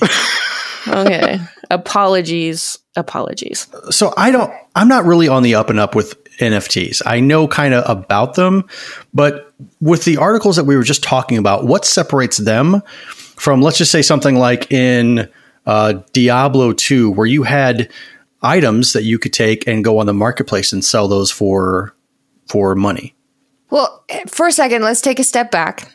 [0.87, 1.37] that Okay.
[1.69, 2.79] apologies.
[2.95, 3.67] Apologies.
[3.91, 7.01] so I don't I'm not really on the up and up with NFTs.
[7.05, 8.67] I know kind of about them,
[9.13, 12.81] but with the articles that we were just talking about, what separates them
[13.35, 15.29] from let's just say something like in
[15.65, 17.91] uh, Diablo 2 where you had
[18.41, 21.93] items that you could take and go on the marketplace and sell those for
[22.47, 23.15] for money.
[23.69, 25.93] Well, for a second, let's take a step back.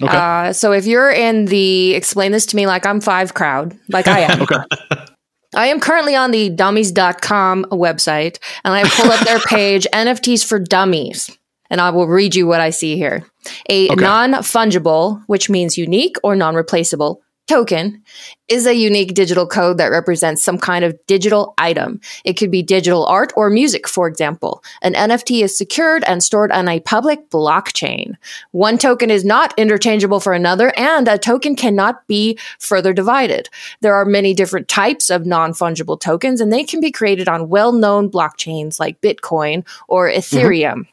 [0.00, 0.16] Okay.
[0.16, 4.08] Uh, so if you're in the explain this to me like I'm five crowd, like
[4.08, 4.42] I am.
[4.42, 4.56] Okay.
[5.54, 10.58] I am currently on the dummies.com website and I pull up their page NFTs for
[10.58, 11.30] dummies.
[11.70, 13.24] And I will read you what I see here.
[13.70, 13.94] A Okay.
[14.02, 17.22] non fungible, which means unique or non replaceable,
[17.52, 18.02] token
[18.48, 22.00] is a unique digital code that represents some kind of digital item.
[22.24, 24.64] It could be digital art or music, for example.
[24.80, 28.14] An NFT is secured and stored on a public blockchain.
[28.52, 33.50] One token is not interchangeable for another, and a token cannot be further divided.
[33.82, 37.50] There are many different types of non fungible tokens, and they can be created on
[37.50, 40.86] well known blockchains like Bitcoin or Ethereum.
[40.86, 40.91] Mm-hmm.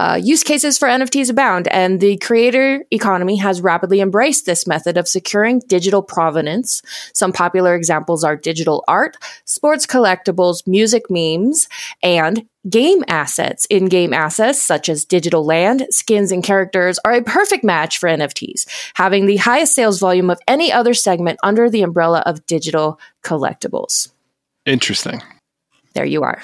[0.00, 4.96] Uh, use cases for NFTs abound, and the creator economy has rapidly embraced this method
[4.96, 6.80] of securing digital provenance.
[7.12, 11.68] Some popular examples are digital art, sports collectibles, music memes,
[12.02, 13.66] and game assets.
[13.66, 18.08] In game assets, such as digital land, skins, and characters, are a perfect match for
[18.08, 22.98] NFTs, having the highest sales volume of any other segment under the umbrella of digital
[23.22, 24.10] collectibles.
[24.64, 25.20] Interesting.
[25.92, 26.40] There you are.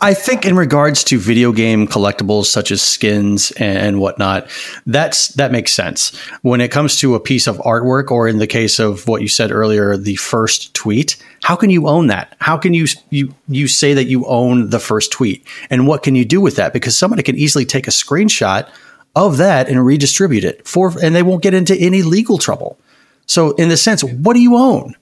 [0.00, 4.48] I think in regards to video game collectibles such as skins and, whatnot,
[4.86, 6.16] that's that makes sense.
[6.42, 9.28] When it comes to a piece of artwork, or in the case of what you
[9.28, 12.36] said earlier, the first tweet, how can you own that?
[12.40, 15.44] How can you you you say that you own the first tweet?
[15.68, 16.72] And what can you do with that?
[16.72, 18.70] Because somebody can easily take a screenshot
[19.16, 22.78] of that and redistribute it for, and they won't get into any legal trouble.
[23.26, 24.94] So, in the sense, what do you own?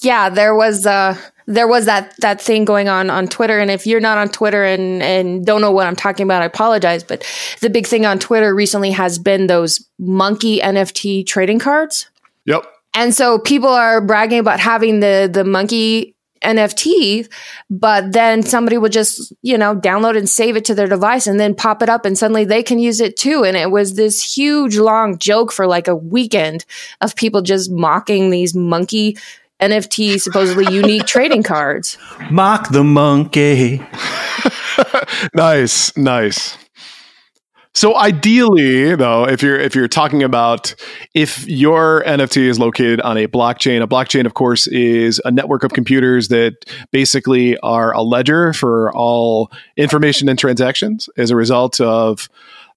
[0.00, 1.16] Yeah, there was uh
[1.50, 4.64] there was that that thing going on on Twitter and if you're not on Twitter
[4.64, 7.26] and and don't know what I'm talking about, I apologize, but
[7.60, 12.08] the big thing on Twitter recently has been those monkey NFT trading cards.
[12.46, 12.64] Yep.
[12.94, 17.30] And so people are bragging about having the the monkey NFT,
[17.68, 21.38] but then somebody will just, you know, download and save it to their device and
[21.38, 23.44] then pop it up and suddenly they can use it too.
[23.44, 26.64] And it was this huge long joke for like a weekend
[27.00, 29.18] of people just mocking these monkey
[29.60, 31.98] NFT supposedly unique trading cards.
[32.30, 33.86] Mock the monkey.
[35.34, 36.56] nice, nice.
[37.72, 40.74] So ideally, though, if you're if you're talking about
[41.14, 45.62] if your NFT is located on a blockchain, a blockchain, of course, is a network
[45.62, 46.54] of computers that
[46.90, 52.28] basically are a ledger for all information and transactions as a result of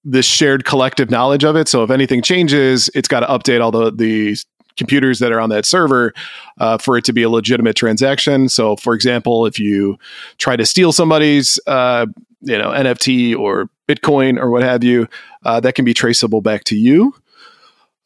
[0.04, 1.66] this shared collective knowledge of it.
[1.66, 4.36] So if anything changes, it's got to update all the the
[4.76, 6.12] computers that are on that server
[6.58, 8.48] uh, for it to be a legitimate transaction.
[8.48, 9.98] So, for example, if you
[10.38, 12.06] try to steal somebody's uh,
[12.40, 15.08] you know NFT or Bitcoin or what have you,
[15.44, 17.14] uh, that can be traceable back to you.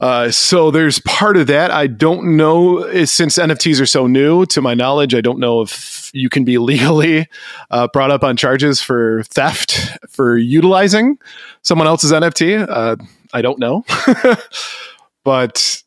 [0.01, 1.73] Uh, so there's part of that.
[1.73, 4.47] I don't know eh, since NFTs are so new.
[4.47, 7.27] To my knowledge, I don't know if you can be legally
[7.71, 11.19] uh, brought up on charges for theft for utilizing
[11.63, 12.65] someone else's NFT.
[12.69, 12.97] Uh,
[13.33, 13.85] I don't know,
[15.25, 15.83] but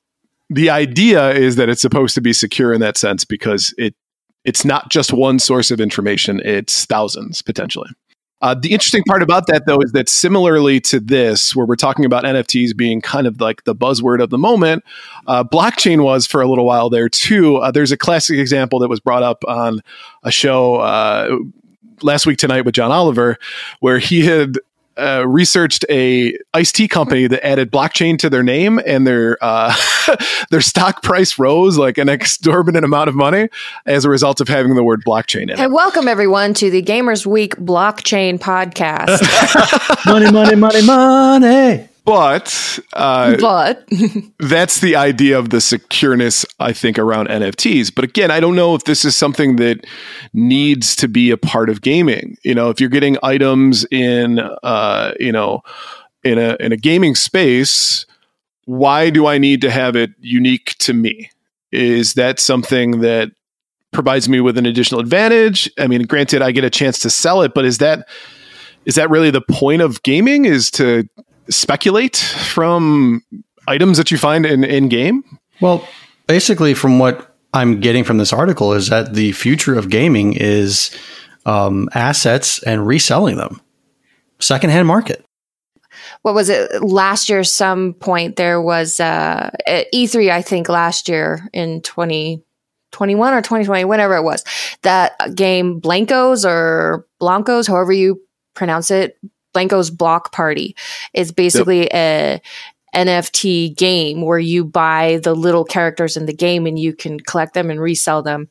[0.52, 3.96] the idea is that it's supposed to be secure in that sense because it
[4.44, 7.90] it's not just one source of information; it's thousands potentially.
[8.42, 12.06] Uh, the interesting part about that, though, is that similarly to this, where we're talking
[12.06, 14.84] about NFTs being kind of like the buzzword of the moment,
[15.28, 17.58] uh, blockchain was for a little while there too.
[17.58, 19.80] Uh, there's a classic example that was brought up on
[20.24, 21.38] a show uh,
[22.02, 23.38] last week tonight with John Oliver,
[23.80, 24.58] where he had
[24.98, 29.74] uh, researched a iced tea company that added blockchain to their name, and their uh,
[30.50, 33.50] their stock price rose like an exorbitant amount of money
[33.86, 35.60] as a result of having the word blockchain in it.
[35.60, 39.22] And welcome everyone to the Gamers Week Blockchain Podcast.
[40.06, 41.88] money, money, money, money.
[42.04, 43.88] But uh, but
[44.40, 47.94] that's the idea of the secureness, I think, around NFTs.
[47.94, 49.86] But again, I don't know if this is something that
[50.34, 52.38] needs to be a part of gaming.
[52.44, 55.62] You know, if you're getting items in, uh, you know,
[56.24, 58.08] in a in a gaming space,
[58.66, 61.30] why do I need to have it unique to me?
[61.72, 63.32] Is that something that
[63.92, 65.70] provides me with an additional advantage?
[65.78, 68.08] I mean, granted, I get a chance to sell it, but is that
[68.86, 70.46] is that really the point of gaming?
[70.46, 71.08] Is to
[71.50, 73.24] speculate from
[73.68, 75.24] items that you find in in game?
[75.62, 75.88] Well,
[76.28, 80.96] basically, from what I'm getting from this article, is that the future of gaming is
[81.46, 83.62] um, assets and reselling them,
[84.40, 85.26] secondhand market.
[86.22, 87.44] What was it last year?
[87.44, 94.16] Some point there was uh, E3, I think, last year in 2021 or 2020, whenever
[94.16, 94.44] it was,
[94.84, 98.22] that game Blankos or Blankos, however you
[98.54, 99.18] pronounce it,
[99.54, 100.76] Blankos Block Party
[101.14, 101.94] is basically yep.
[101.94, 102.42] a
[102.96, 107.54] NFT game where you buy the little characters in the game and you can collect
[107.54, 108.50] them and resell them.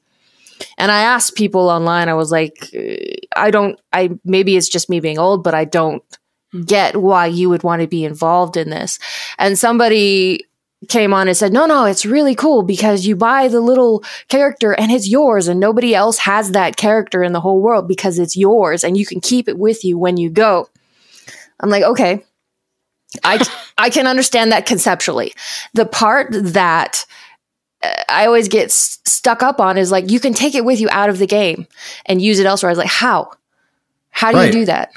[0.76, 2.96] And I asked people online, I was like, uh,
[3.36, 6.03] I don't, I maybe it's just me being old, but I don't
[6.64, 8.98] get why you would want to be involved in this.
[9.38, 10.46] And somebody
[10.88, 14.72] came on and said, no, no, it's really cool because you buy the little character
[14.72, 18.36] and it's yours and nobody else has that character in the whole world because it's
[18.36, 20.68] yours and you can keep it with you when you go.
[21.61, 22.24] I'm like, okay,
[23.24, 23.44] I
[23.78, 25.34] I can understand that conceptually.
[25.74, 27.04] The part that
[27.82, 30.80] uh, I always get s- stuck up on is like you can take it with
[30.80, 31.66] you out of the game
[32.06, 32.70] and use it elsewhere.
[32.70, 33.30] I was like, how?
[34.11, 34.46] How do right.
[34.46, 34.92] you do that?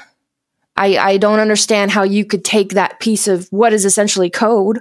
[0.76, 4.80] I I don't understand how you could take that piece of what is essentially code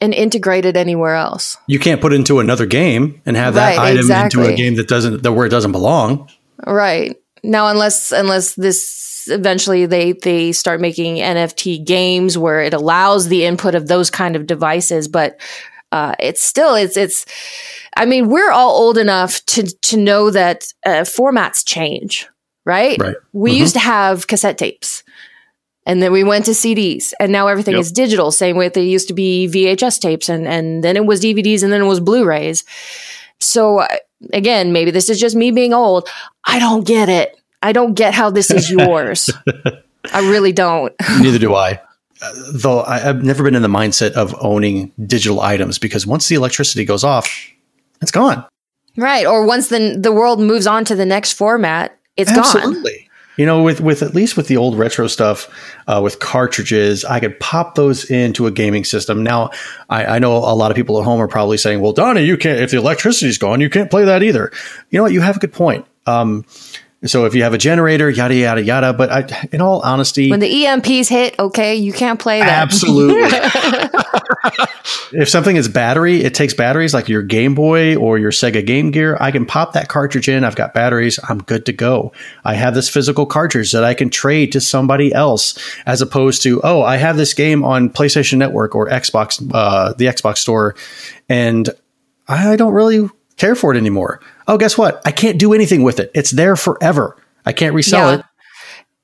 [0.00, 1.56] and integrate it anywhere else.
[1.66, 4.42] You can't put it into another game and have that right, item exactly.
[4.42, 6.28] into a game that doesn't that where it doesn't belong.
[6.66, 7.16] Right.
[7.42, 13.44] Now unless unless this eventually they they start making NFT games where it allows the
[13.44, 15.40] input of those kind of devices, but
[15.92, 17.26] uh, it's still it's it's.
[17.96, 22.28] I mean, we're all old enough to to know that uh, formats change,
[22.64, 23.00] right?
[23.00, 23.16] Right.
[23.32, 23.60] We mm-hmm.
[23.60, 25.02] used to have cassette tapes.
[25.86, 27.82] And then we went to CDs, and now everything yep.
[27.82, 28.30] is digital.
[28.30, 31.70] Same way they used to be VHS tapes, and and then it was DVDs, and
[31.70, 32.64] then it was Blu-rays.
[33.38, 33.88] So uh,
[34.32, 36.08] again, maybe this is just me being old.
[36.46, 37.38] I don't get it.
[37.64, 39.30] I don't get how this is yours.
[40.12, 40.92] I really don't.
[41.18, 41.80] Neither do I.
[42.20, 46.28] Uh, though I, have never been in the mindset of owning digital items because once
[46.28, 47.50] the electricity goes off,
[48.02, 48.44] it's gone.
[48.98, 49.26] Right.
[49.26, 52.60] Or once the the world moves on to the next format, it's Absolutely.
[52.60, 52.68] Gone.
[52.68, 53.10] Absolutely.
[53.36, 55.48] You know, with with at least with the old retro stuff,
[55.88, 59.24] uh, with cartridges, I could pop those into a gaming system.
[59.24, 59.50] Now,
[59.88, 62.36] I, I, know a lot of people at home are probably saying, "Well, Donnie, you
[62.36, 62.60] can't.
[62.60, 64.52] If the electricity's gone, you can't play that either."
[64.90, 65.12] You know what?
[65.12, 65.84] You have a good point.
[66.06, 66.44] Um,
[67.06, 68.92] so if you have a generator, yada yada yada.
[68.92, 72.62] But I, in all honesty, when the EMPs hit, okay, you can't play that.
[72.62, 73.22] Absolutely.
[75.12, 78.90] if something is battery, it takes batteries like your Game Boy or your Sega Game
[78.90, 79.16] Gear.
[79.20, 80.44] I can pop that cartridge in.
[80.44, 81.18] I've got batteries.
[81.28, 82.12] I'm good to go.
[82.44, 86.60] I have this physical cartridge that I can trade to somebody else, as opposed to
[86.62, 90.74] oh, I have this game on PlayStation Network or Xbox, uh, the Xbox Store,
[91.28, 91.68] and
[92.26, 94.20] I don't really care for it anymore.
[94.46, 95.02] Oh, guess what?
[95.04, 96.10] I can't do anything with it.
[96.14, 97.16] It's there forever.
[97.46, 98.18] I can't resell yeah.
[98.18, 98.24] it.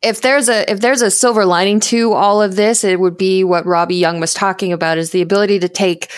[0.03, 3.45] If there's a if there's a silver lining to all of this, it would be
[3.45, 6.11] what Robby Yung was talking about is the ability to take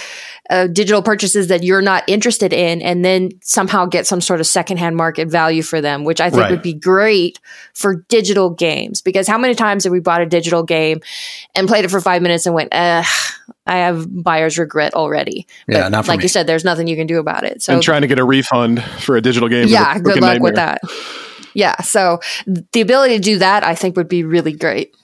[0.53, 4.47] uh, digital purchases that you're not interested in and then somehow get some sort of
[4.47, 6.51] secondhand market value for them, which I think right.
[6.51, 7.41] would be great
[7.73, 9.01] for digital games.
[9.01, 11.01] Because how many times have we bought a digital game
[11.55, 13.03] and played it for five minutes and went, I
[13.67, 15.47] have buyer's regret already.
[15.67, 16.25] But yeah, not like me.
[16.25, 17.63] you said, there's nothing you can do about it.
[17.63, 19.69] So and trying to get a refund for a digital game.
[19.69, 20.43] Yeah, good luck nightmare.
[20.43, 20.83] with that.
[21.55, 21.81] Yeah.
[21.81, 24.95] So the ability to do that, I think, would be really great.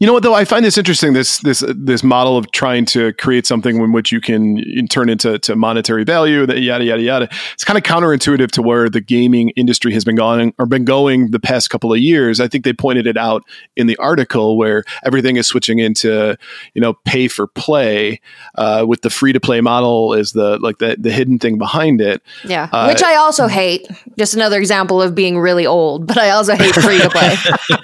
[0.00, 0.34] You know what though?
[0.34, 1.12] I find this interesting.
[1.12, 5.40] This this this model of trying to create something in which you can turn into
[5.40, 6.46] to monetary value.
[6.46, 7.28] That yada yada yada.
[7.52, 11.32] It's kind of counterintuitive to where the gaming industry has been going or been going
[11.32, 12.38] the past couple of years.
[12.38, 13.42] I think they pointed it out
[13.74, 16.36] in the article where everything is switching into
[16.74, 18.20] you know pay for play
[18.54, 22.00] uh, with the free to play model is the like the the hidden thing behind
[22.00, 22.22] it.
[22.44, 23.88] Yeah, uh, which I also hate.
[24.16, 27.34] Just another example of being really old, but I also hate free to play.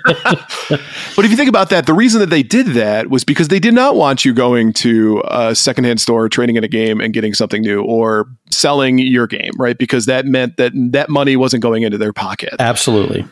[1.17, 3.59] but if you think about that, the reason that they did that was because they
[3.59, 7.33] did not want you going to a secondhand store, trading in a game and getting
[7.33, 9.79] something new or selling your game, right?
[9.79, 12.57] Because that meant that that money wasn't going into their pocket.
[12.59, 13.25] Absolutely.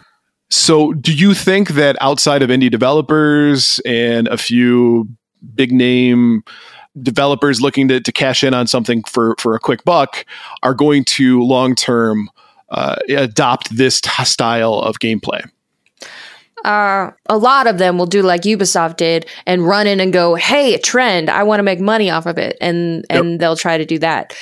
[0.48, 5.06] So, do you think that outside of indie developers and a few
[5.54, 6.42] big name
[7.02, 10.24] developers looking to, to cash in on something for, for a quick buck
[10.62, 12.30] are going to long term
[12.70, 15.46] uh, adopt this t- style of gameplay?
[16.64, 20.34] Uh, a lot of them will do like Ubisoft did and run in and go,
[20.34, 21.28] "Hey, a trend!
[21.28, 23.20] I want to make money off of it," and yep.
[23.20, 24.36] and they'll try to do that.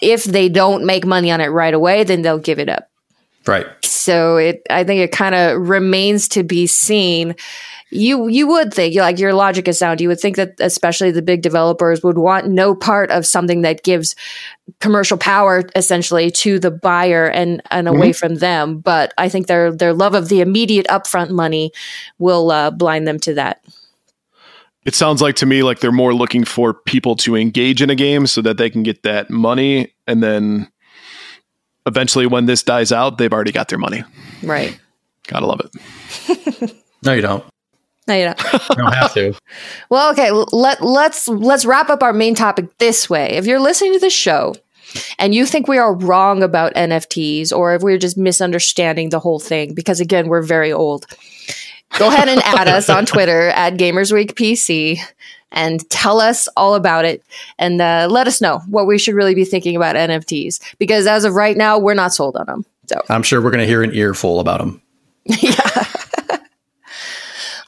[0.00, 2.90] If they don't make money on it right away, then they'll give it up.
[3.46, 3.66] Right.
[3.84, 7.36] So it, I think it kind of remains to be seen
[7.94, 10.00] you you would think like your logic is sound.
[10.00, 13.84] You would think that especially the big developers would want no part of something that
[13.84, 14.16] gives
[14.80, 18.26] commercial power essentially to the buyer and and away mm-hmm.
[18.26, 18.78] from them.
[18.78, 21.72] But I think their their love of the immediate upfront money
[22.18, 23.64] will uh, blind them to that.
[24.84, 27.94] It sounds like to me like they're more looking for people to engage in a
[27.94, 30.70] game so that they can get that money and then
[31.86, 34.04] eventually when this dies out, they've already got their money.
[34.42, 34.78] Right.
[35.26, 36.74] Gotta love it.
[37.02, 37.44] no, you don't.
[38.06, 38.42] No, you don't.
[38.52, 39.34] you don't have to.
[39.88, 40.30] well, okay.
[40.30, 43.30] Let let's let's wrap up our main topic this way.
[43.30, 44.54] If you're listening to the show
[45.18, 49.40] and you think we are wrong about NFTs, or if we're just misunderstanding the whole
[49.40, 51.06] thing, because again, we're very old,
[51.98, 54.98] go ahead and add us on Twitter at GamersWeekPC
[55.50, 57.22] and tell us all about it
[57.58, 60.60] and uh, let us know what we should really be thinking about NFTs.
[60.78, 62.66] Because as of right now, we're not sold on them.
[62.86, 64.82] So I'm sure we're going to hear an earful about them.
[65.24, 65.86] yeah.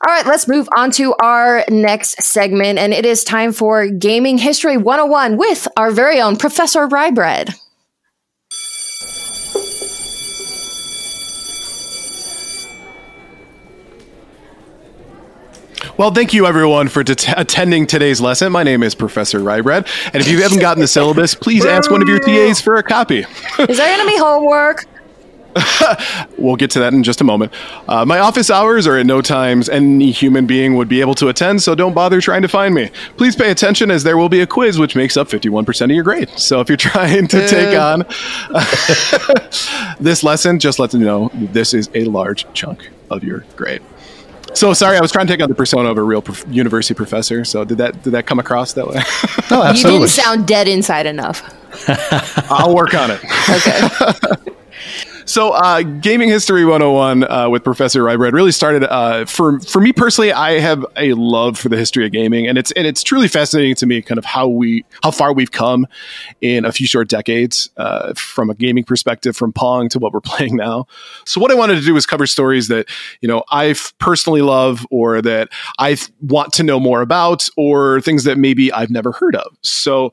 [0.05, 4.37] All right, let's move on to our next segment, and it is time for Gaming
[4.37, 7.55] History 101 with our very own Professor Ryebread.
[15.97, 18.53] Well, thank you everyone for attending today's lesson.
[18.53, 22.03] My name is Professor Ryebread, and if you haven't gotten the syllabus, please ask one
[22.03, 23.21] of your TAs for a copy.
[23.21, 24.85] is there going to be homework?
[26.39, 27.53] we'll get to that in just a moment.
[27.89, 31.29] Uh, my office hours are at no times any human being would be able to
[31.29, 32.91] attend, so don't bother trying to find me.
[33.17, 36.05] Please pay attention as there will be a quiz which makes up 51% of your
[36.05, 36.31] grade.
[36.39, 38.01] So if you're trying to take on
[40.01, 43.83] this lesson, just let them know this is a large chunk of your grade.
[44.55, 46.95] So sorry, I was trying to take on the persona of a real prof- university
[46.95, 47.45] professor.
[47.45, 49.03] So did that did that come across that way?
[49.51, 49.93] oh, absolutely.
[49.93, 51.43] You didn't sound dead inside enough.
[52.51, 53.21] I'll work on it.
[53.51, 54.53] Okay.
[55.29, 59.93] So, uh, Gaming History 101 uh, with Professor Ryebread really started uh, for for me
[59.93, 60.31] personally.
[60.31, 63.75] I have a love for the history of gaming, and it's and it's truly fascinating
[63.75, 65.89] to me, kind of how we how far we've come
[66.43, 70.21] in a few short decades uh, from a gaming perspective, from Pong to what we're
[70.25, 70.87] playing now.
[71.25, 72.87] So, what I wanted to do was cover stories that
[73.21, 75.49] you know I personally love, or that
[75.81, 79.57] I want to know more about, or things that maybe I've never heard of.
[79.63, 80.13] So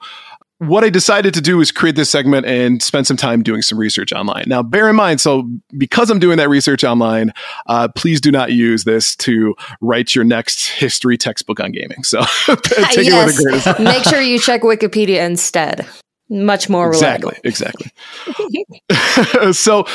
[0.59, 3.77] what I decided to do is create this segment and spend some time doing some
[3.77, 4.45] research online.
[4.47, 7.33] Now, bear in mind, so because I'm doing that research online,
[7.67, 12.03] uh, please do not use this to write your next history textbook on gaming.
[12.03, 13.39] So take yes.
[13.39, 15.85] it with a grain Make sure you check Wikipedia instead.
[16.29, 17.31] Much more reliable.
[17.43, 17.91] Exactly.
[18.27, 19.53] Exactly.
[19.53, 19.85] so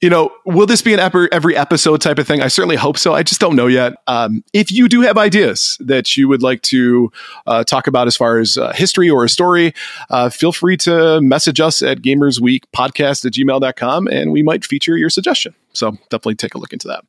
[0.00, 2.40] you know, will this be an every episode type of thing?
[2.40, 3.12] I certainly hope so.
[3.12, 3.94] I just don't know yet.
[4.06, 7.12] Um, if you do have ideas that you would like to
[7.46, 9.74] uh, talk about as far as uh, history or a story,
[10.08, 15.10] uh, feel free to message us at gamersweekpodcast at gmail.com and we might feature your
[15.10, 15.54] suggestion.
[15.74, 17.04] So definitely take a look into that.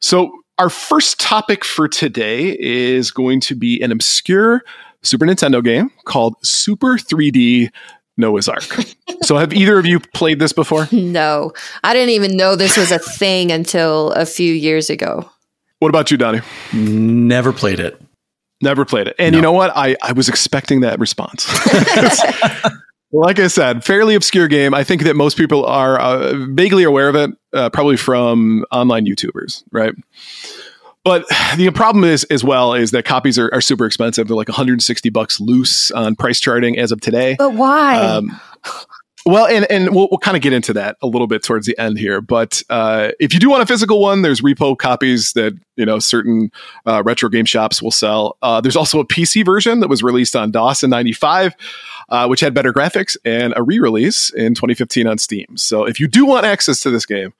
[0.00, 4.62] So, our first topic for today is going to be an obscure
[5.02, 7.70] Super Nintendo game called Super 3D
[8.16, 8.64] Noah's Ark.
[9.22, 10.88] so, have either of you played this before?
[10.96, 11.52] No,
[11.84, 15.30] I didn't even know this was a thing until a few years ago.
[15.78, 16.40] What about you, Donnie?
[16.72, 18.00] Never played it.
[18.60, 19.16] Never played it.
[19.18, 19.38] And no.
[19.38, 19.72] you know what?
[19.76, 21.46] I, I was expecting that response.
[23.12, 24.74] like I said, fairly obscure game.
[24.74, 29.06] I think that most people are uh, vaguely aware of it, uh, probably from online
[29.06, 29.94] YouTubers, right?
[31.06, 31.24] But
[31.56, 34.26] the problem is as well is that copies are, are super expensive.
[34.26, 37.36] They're like 160 bucks loose on price charting as of today.
[37.38, 37.96] But why?
[37.96, 38.38] Um,
[39.24, 41.78] well, and and we'll, we'll kind of get into that a little bit towards the
[41.78, 42.20] end here.
[42.20, 45.98] But uh, if you do want a physical one, there's repo copies that you know
[45.98, 46.50] certain
[46.86, 48.36] uh, retro game shops will sell.
[48.42, 51.54] Uh, there's also a PC version that was released on DOS in '95,
[52.08, 55.56] uh, which had better graphics, and a re-release in 2015 on Steam.
[55.56, 57.32] So if you do want access to this game,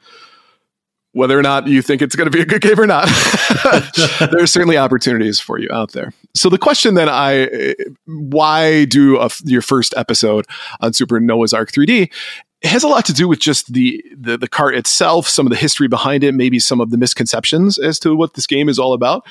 [1.17, 3.09] whether or not you think it's going to be a good game or not.
[4.21, 6.13] there are certainly opportunities for you out there.
[6.35, 10.45] So the question then I why do a, your first episode
[10.81, 12.13] on Super Noah's Ark 3D
[12.63, 15.51] it has a lot to do with just the, the the cart itself, some of
[15.51, 18.79] the history behind it, maybe some of the misconceptions as to what this game is
[18.79, 19.27] all about.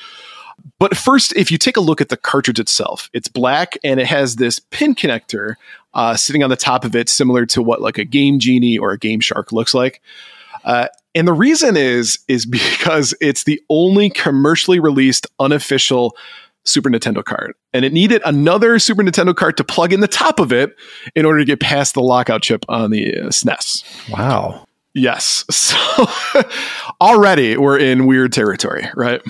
[0.78, 4.06] But first, if you take a look at the cartridge itself, it's black and it
[4.06, 5.54] has this pin connector
[5.92, 8.92] uh, sitting on the top of it, similar to what like a Game Genie or
[8.92, 10.00] a Game Shark looks like.
[10.64, 16.16] Uh, and the reason is is because it's the only commercially released unofficial
[16.64, 17.54] Super Nintendo card.
[17.72, 20.76] And it needed another Super Nintendo card to plug in the top of it
[21.14, 24.10] in order to get past the lockout chip on the uh, SNES.
[24.10, 24.66] Wow.
[24.94, 25.44] Yes.
[26.36, 26.42] So
[27.00, 29.22] already we're in weird territory, right?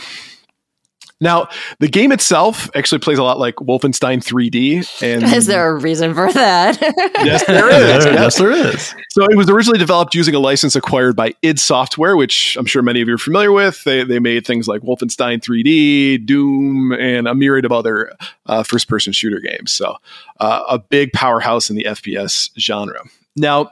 [1.19, 1.49] Now,
[1.79, 5.03] the game itself actually plays a lot like Wolfenstein 3D.
[5.03, 6.79] And is there a reason for that?
[7.25, 8.05] yes, there is.
[8.05, 8.95] yes, there is.
[9.11, 12.83] So it was originally developed using a license acquired by id Software, which I'm sure
[12.83, 13.83] many of you are familiar with.
[13.85, 18.13] They, they made things like Wolfenstein 3D, Doom, and a myriad of other
[18.45, 19.73] uh, first person shooter games.
[19.73, 19.97] So
[20.39, 23.01] uh, a big powerhouse in the FPS genre.
[23.37, 23.71] Now,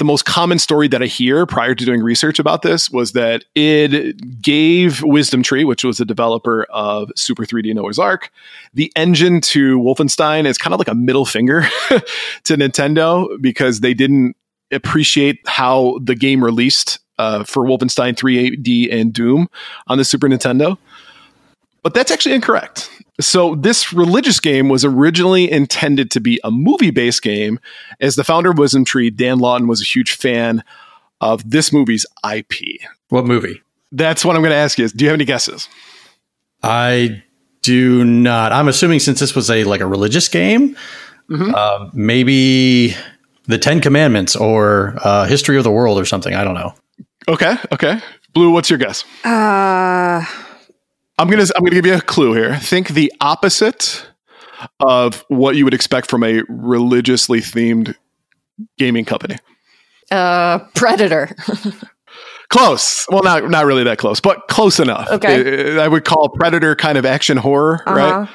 [0.00, 3.44] the most common story that I hear prior to doing research about this was that
[3.54, 8.32] it gave Wisdom Tree, which was the developer of Super 3D Noah's Ark,
[8.72, 11.66] the engine to Wolfenstein is kind of like a middle finger
[12.44, 14.36] to Nintendo because they didn't
[14.72, 19.50] appreciate how the game released uh, for Wolfenstein 3D and Doom
[19.88, 20.78] on the Super Nintendo.
[21.82, 22.90] But that's actually incorrect.
[23.20, 27.60] So, this religious game was originally intended to be a movie based game,
[28.00, 30.64] as the founder of Wisdom Tree, Dan Lawton, was a huge fan
[31.20, 32.80] of this movie's IP.
[33.08, 33.62] What movie?
[33.92, 34.84] That's what I'm going to ask you.
[34.84, 35.68] Is, do you have any guesses?
[36.62, 37.22] I
[37.62, 38.52] do not.
[38.52, 40.76] I'm assuming since this was a like a religious game,
[41.28, 41.54] mm-hmm.
[41.54, 42.94] uh, maybe
[43.46, 46.34] the Ten Commandments or uh, History of the World or something.
[46.34, 46.74] I don't know.
[47.28, 47.56] Okay.
[47.72, 48.00] Okay.
[48.32, 49.04] Blue, what's your guess?
[49.24, 50.24] Uh
[51.20, 52.56] I'm gonna I'm gonna give you a clue here.
[52.56, 54.08] Think the opposite
[54.80, 57.94] of what you would expect from a religiously themed
[58.78, 59.36] gaming company.
[60.10, 61.36] Uh, Predator.
[62.48, 63.04] close.
[63.10, 65.10] Well, not not really that close, but close enough.
[65.10, 65.76] Okay.
[65.76, 67.94] I, I would call Predator kind of action horror, uh-huh.
[67.94, 68.28] right?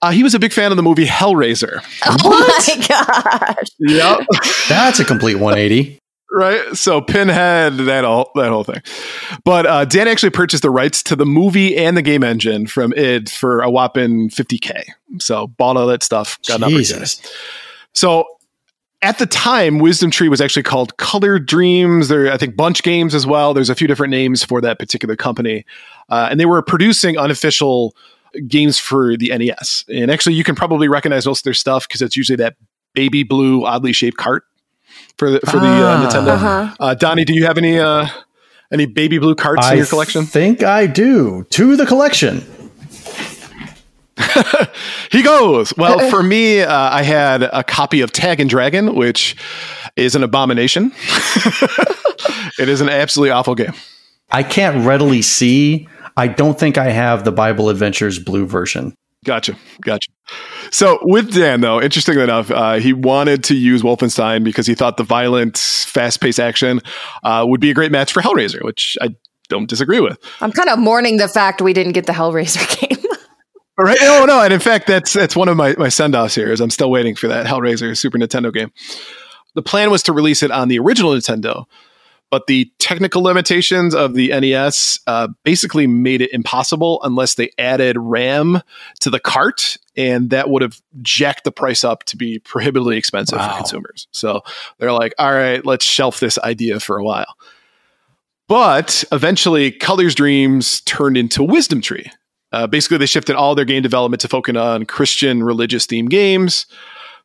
[0.00, 1.84] Uh, he was a big fan of the movie Hellraiser.
[2.06, 2.68] Oh what?
[2.78, 3.64] my god!
[3.80, 4.26] Yep,
[4.68, 5.99] that's a complete 180
[6.32, 6.76] right?
[6.76, 8.82] So Pinhead, that all that whole thing.
[9.44, 12.92] But uh, Dan actually purchased the rights to the movie and the game engine from
[12.94, 14.84] id for a whopping 50k.
[15.18, 16.38] So bought all that stuff.
[16.46, 17.20] Got Jesus.
[17.92, 18.26] So
[19.02, 22.08] at the time, Wisdom Tree was actually called Color Dreams.
[22.08, 23.54] There, I think, Bunch Games as well.
[23.54, 25.64] There's a few different names for that particular company,
[26.10, 27.96] uh, and they were producing unofficial
[28.46, 29.84] games for the NES.
[29.88, 32.56] And actually, you can probably recognize most of their stuff because it's usually that
[32.94, 34.44] baby blue, oddly shaped cart
[35.18, 36.08] for the for the uh, ah.
[36.08, 36.28] Nintendo.
[36.28, 36.76] Uh-huh.
[36.80, 38.06] Uh, Donnie, do you have any uh,
[38.72, 40.24] any baby blue carts I in your collection?
[40.24, 41.46] think I do.
[41.50, 42.44] To the collection.
[45.10, 45.74] he goes.
[45.76, 49.36] Well, for me, uh, I had a copy of Tagin' Dragon, which
[49.96, 50.92] is an abomination.
[52.58, 53.72] it is an absolutely awful game.
[54.30, 55.88] I can't readily see.
[56.16, 58.94] I don't think I have the Bible Adventures blue version.
[59.24, 59.56] Gotcha.
[59.82, 60.10] Gotcha.
[60.70, 64.96] So with Dan, though, interestingly enough, uh, he wanted to use Wolfenstein because he thought
[64.96, 66.80] the violent, fast-paced action
[67.24, 69.10] uh, would be a great match for Hellraiser, which I
[69.48, 70.18] don't disagree with.
[70.40, 73.04] I'm kind of mourning the fact we didn't get the Hellraiser game.
[73.76, 73.98] right?
[74.00, 76.52] Oh no, and in fact, that's that's one of my my send-offs here.
[76.52, 78.70] Is I'm still waiting for that Hellraiser Super Nintendo game.
[79.54, 81.64] The plan was to release it on the original Nintendo,
[82.30, 87.96] but the technical limitations of the NES uh, basically made it impossible unless they added
[87.98, 88.62] RAM
[89.00, 93.38] to the cart, and that would have jacked the price up to be prohibitively expensive
[93.38, 93.50] Wow.
[93.50, 94.06] for consumers.
[94.12, 94.42] So
[94.78, 97.34] they're like, "All right, let's shelf this idea for a while."
[98.48, 102.10] But eventually, Color's Dreams turned into Wisdom Tree.
[102.52, 106.66] Uh, basically, they shifted all their game development to focus on Christian religious themed games.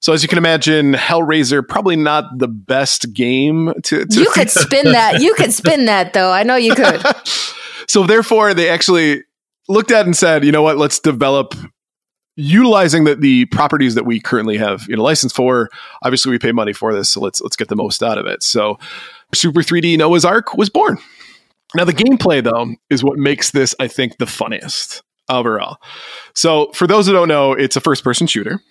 [0.06, 4.06] So, as you can imagine, Hellraiser probably not the best game to.
[4.06, 5.20] to you could spin that.
[5.20, 6.32] You could spin that, though.
[6.32, 7.04] I know you could.
[7.90, 9.24] so, therefore, they actually
[9.68, 10.78] looked at and said, "You know what?
[10.78, 11.56] Let's develop."
[12.36, 15.70] Utilizing the, the properties that we currently have you know license for,
[16.04, 18.44] obviously we pay money for this, so let's let's get the most out of it.
[18.44, 18.78] So,
[19.34, 21.00] Super 3D Noah's Ark was born.
[21.74, 25.78] Now, the gameplay, though, is what makes this, I think, the funniest overall.
[26.36, 28.62] So, for those who don't know, it's a first person shooter.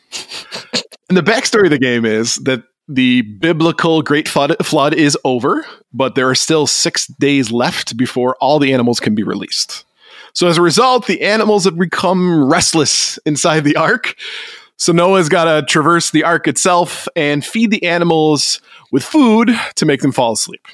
[1.08, 5.64] And the backstory of the game is that the biblical Great Flood, flood is over,
[5.92, 9.84] but there are still six days left before all the animals can be released.
[10.34, 14.14] So, as a result, the animals have become restless inside the ark.
[14.76, 19.86] So, Noah's got to traverse the ark itself and feed the animals with food to
[19.86, 20.66] make them fall asleep.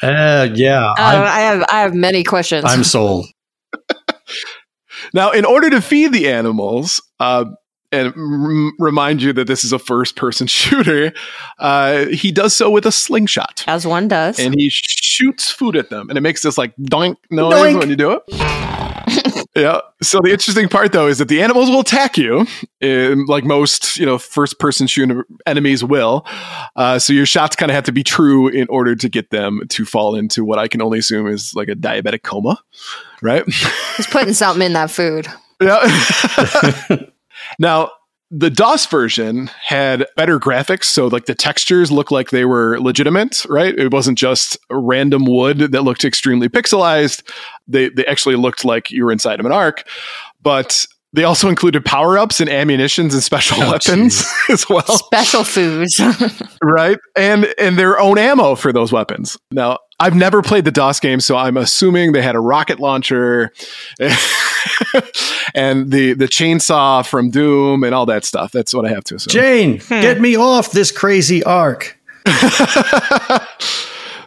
[0.00, 2.64] Uh, yeah, Uh, I'm, I have I have many questions.
[2.66, 3.26] I'm sold.
[5.14, 7.46] Now, in order to feed the animals, uh,
[7.92, 11.12] and r- remind you that this is a first person shooter,
[11.58, 13.64] uh, he does so with a slingshot.
[13.66, 14.38] as one does.
[14.38, 17.78] And he shoots food at them, and it makes this like doink noise Doink.
[17.78, 19.46] when you do it.
[19.56, 19.80] yeah.
[20.02, 22.46] So the interesting part, though, is that the animals will attack you,
[22.82, 26.26] um, like most you know first person shooter enemies will.
[26.76, 29.62] Uh, so your shots kind of have to be true in order to get them
[29.70, 32.58] to fall into what I can only assume is like a diabetic coma,
[33.22, 33.44] right?
[33.96, 35.26] He's putting something in that food.
[35.60, 36.98] Yeah.
[37.58, 37.90] Now,
[38.30, 43.46] the DOS version had better graphics, so like the textures looked like they were legitimate,
[43.48, 43.76] right?
[43.78, 47.22] It wasn't just random wood that looked extremely pixelized.
[47.66, 49.84] They they actually looked like you were inside of an ark,
[50.42, 54.82] but they also included power ups and ammunitions and special Oh, weapons as well.
[54.82, 56.00] Special foods.
[56.62, 56.98] right?
[57.16, 59.38] And and their own ammo for those weapons.
[59.50, 63.52] Now i've never played the dos game so i'm assuming they had a rocket launcher
[65.56, 68.52] and the the chainsaw from doom and all that stuff.
[68.52, 69.32] That's what i have to assume.
[69.32, 70.00] Jane, hmm.
[70.00, 71.98] get me off this crazy ark.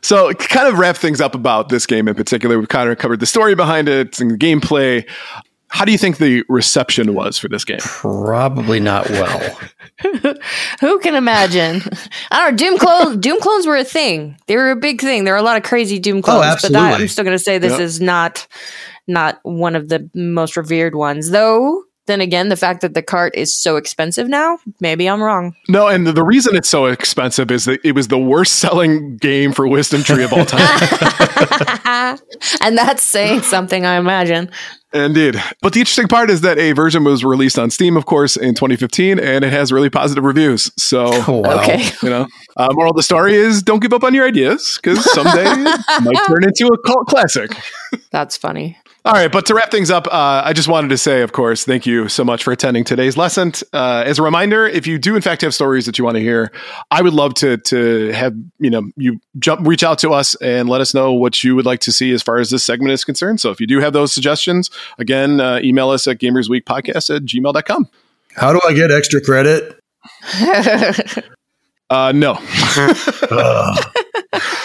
[0.01, 2.57] so kind of wrap things up about this game in particular.
[2.57, 5.07] We've kind of covered the story behind it and the gameplay
[5.71, 9.39] how do you think the reception was for this game Probably not well.
[10.81, 11.81] Who can imagine?
[12.29, 12.57] I don't know.
[12.57, 13.17] Doom clones.
[13.17, 14.37] Doom clones were a thing.
[14.47, 15.23] They were a big thing.
[15.23, 16.61] There were a lot of crazy Doom oh, clones.
[16.61, 16.99] But that.
[16.99, 17.85] I'm still going to say this Yeah.
[17.85, 18.47] is not
[19.07, 21.29] not one of the most revered ones.
[21.31, 25.55] Though, then again, the fact that the cart is so expensive now, maybe I'm wrong.
[25.69, 29.17] no and the, the reason it's so expensive is that it was the worst selling
[29.17, 30.59] game for wisdom tree of all time
[32.61, 34.51] and that's saying something, I imagine.
[34.93, 35.41] Indeed.
[35.61, 38.55] But the interesting part is that a version was released on Steam, of course, in
[38.55, 40.69] 2015, and it has really positive reviews.
[40.77, 41.61] So, Oh, wow.
[41.61, 41.89] Okay.
[42.03, 45.09] you know, uh, moral of the story is don't give up on your ideas because
[45.13, 47.51] someday it might turn into a cult classic.
[48.11, 48.77] That's funny.
[49.03, 51.65] All right, but to wrap things up, uh, I just wanted to say, of course,
[51.65, 53.51] thank you so much for attending today's lesson.
[53.73, 56.21] Uh, as a reminder, if you do in fact have stories that you want to
[56.21, 56.51] hear,
[56.91, 60.69] I would love to to have you know you jump reach out to us and
[60.69, 63.03] let us know what you would like to see as far as this segment is
[63.03, 63.41] concerned.
[63.41, 67.89] So if you do have those suggestions, again, uh, email us at gamersweekpodcast at gmail.com.
[68.35, 69.79] How do I get extra credit?
[71.91, 72.35] Uh, no.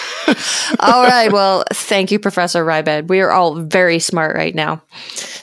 [0.79, 1.31] All right.
[1.31, 3.09] Well, thank you, Professor Ryebread.
[3.09, 4.81] We are all very smart right now.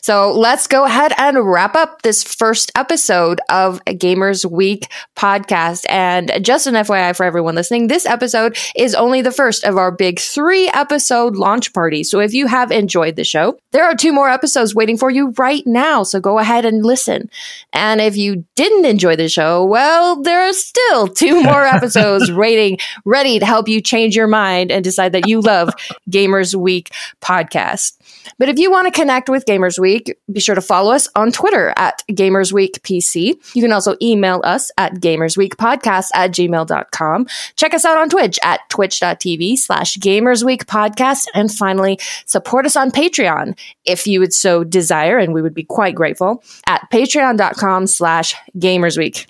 [0.02, 5.86] So let's go ahead and wrap up this first episode of Gamers Week podcast.
[5.88, 9.90] And just an FYI for everyone listening, this episode is only the first of our
[9.90, 12.04] big three episode launch party.
[12.04, 15.32] So if you have enjoyed the show, there are two more episodes waiting for you
[15.38, 16.02] right now.
[16.02, 17.30] So go ahead and listen.
[17.72, 22.78] And if you didn't enjoy the show, well, there are still two more episodes waiting,
[23.06, 25.70] ready to help you change your mind and decide that you love
[26.10, 26.90] Gamers Week
[27.20, 27.96] podcast.
[28.38, 31.32] But if you want to connect with Gamers Week, be sure to follow us on
[31.32, 33.34] Twitter at Gamers Week PC.
[33.54, 37.26] You can also email us at gamersweekpodcast at gmail.com.
[37.56, 41.26] Check us out on Twitch at twitch.tv slash gamersweekpodcast.
[41.34, 45.64] And finally, support us on Patreon if you would so desire, and we would be
[45.64, 49.26] quite grateful at patreon.com slash gamersweek.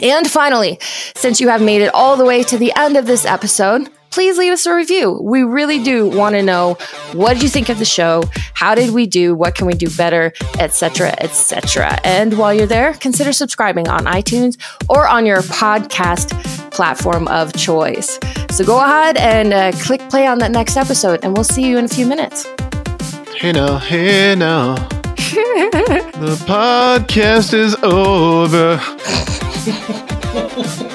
[0.00, 0.78] And finally,
[1.14, 4.38] since you have made it all the way to the end of this episode, please
[4.38, 5.18] leave us a review.
[5.22, 6.74] We really do want to know
[7.14, 8.22] what did you think of the show?
[8.54, 9.34] How did we do?
[9.34, 10.32] What can we do better?
[10.58, 11.14] Etc.
[11.18, 11.98] Etc.
[12.04, 14.58] And while you're there, consider subscribing on iTunes
[14.88, 16.30] or on your podcast
[16.70, 18.18] platform of choice.
[18.50, 21.78] So go ahead and uh, click play on that next episode, and we'll see you
[21.78, 22.46] in a few minutes.
[23.34, 24.74] Hey now, hey now.
[25.16, 28.78] the podcast is over.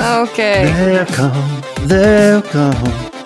[0.00, 0.64] Okay.
[0.64, 3.17] There come, there come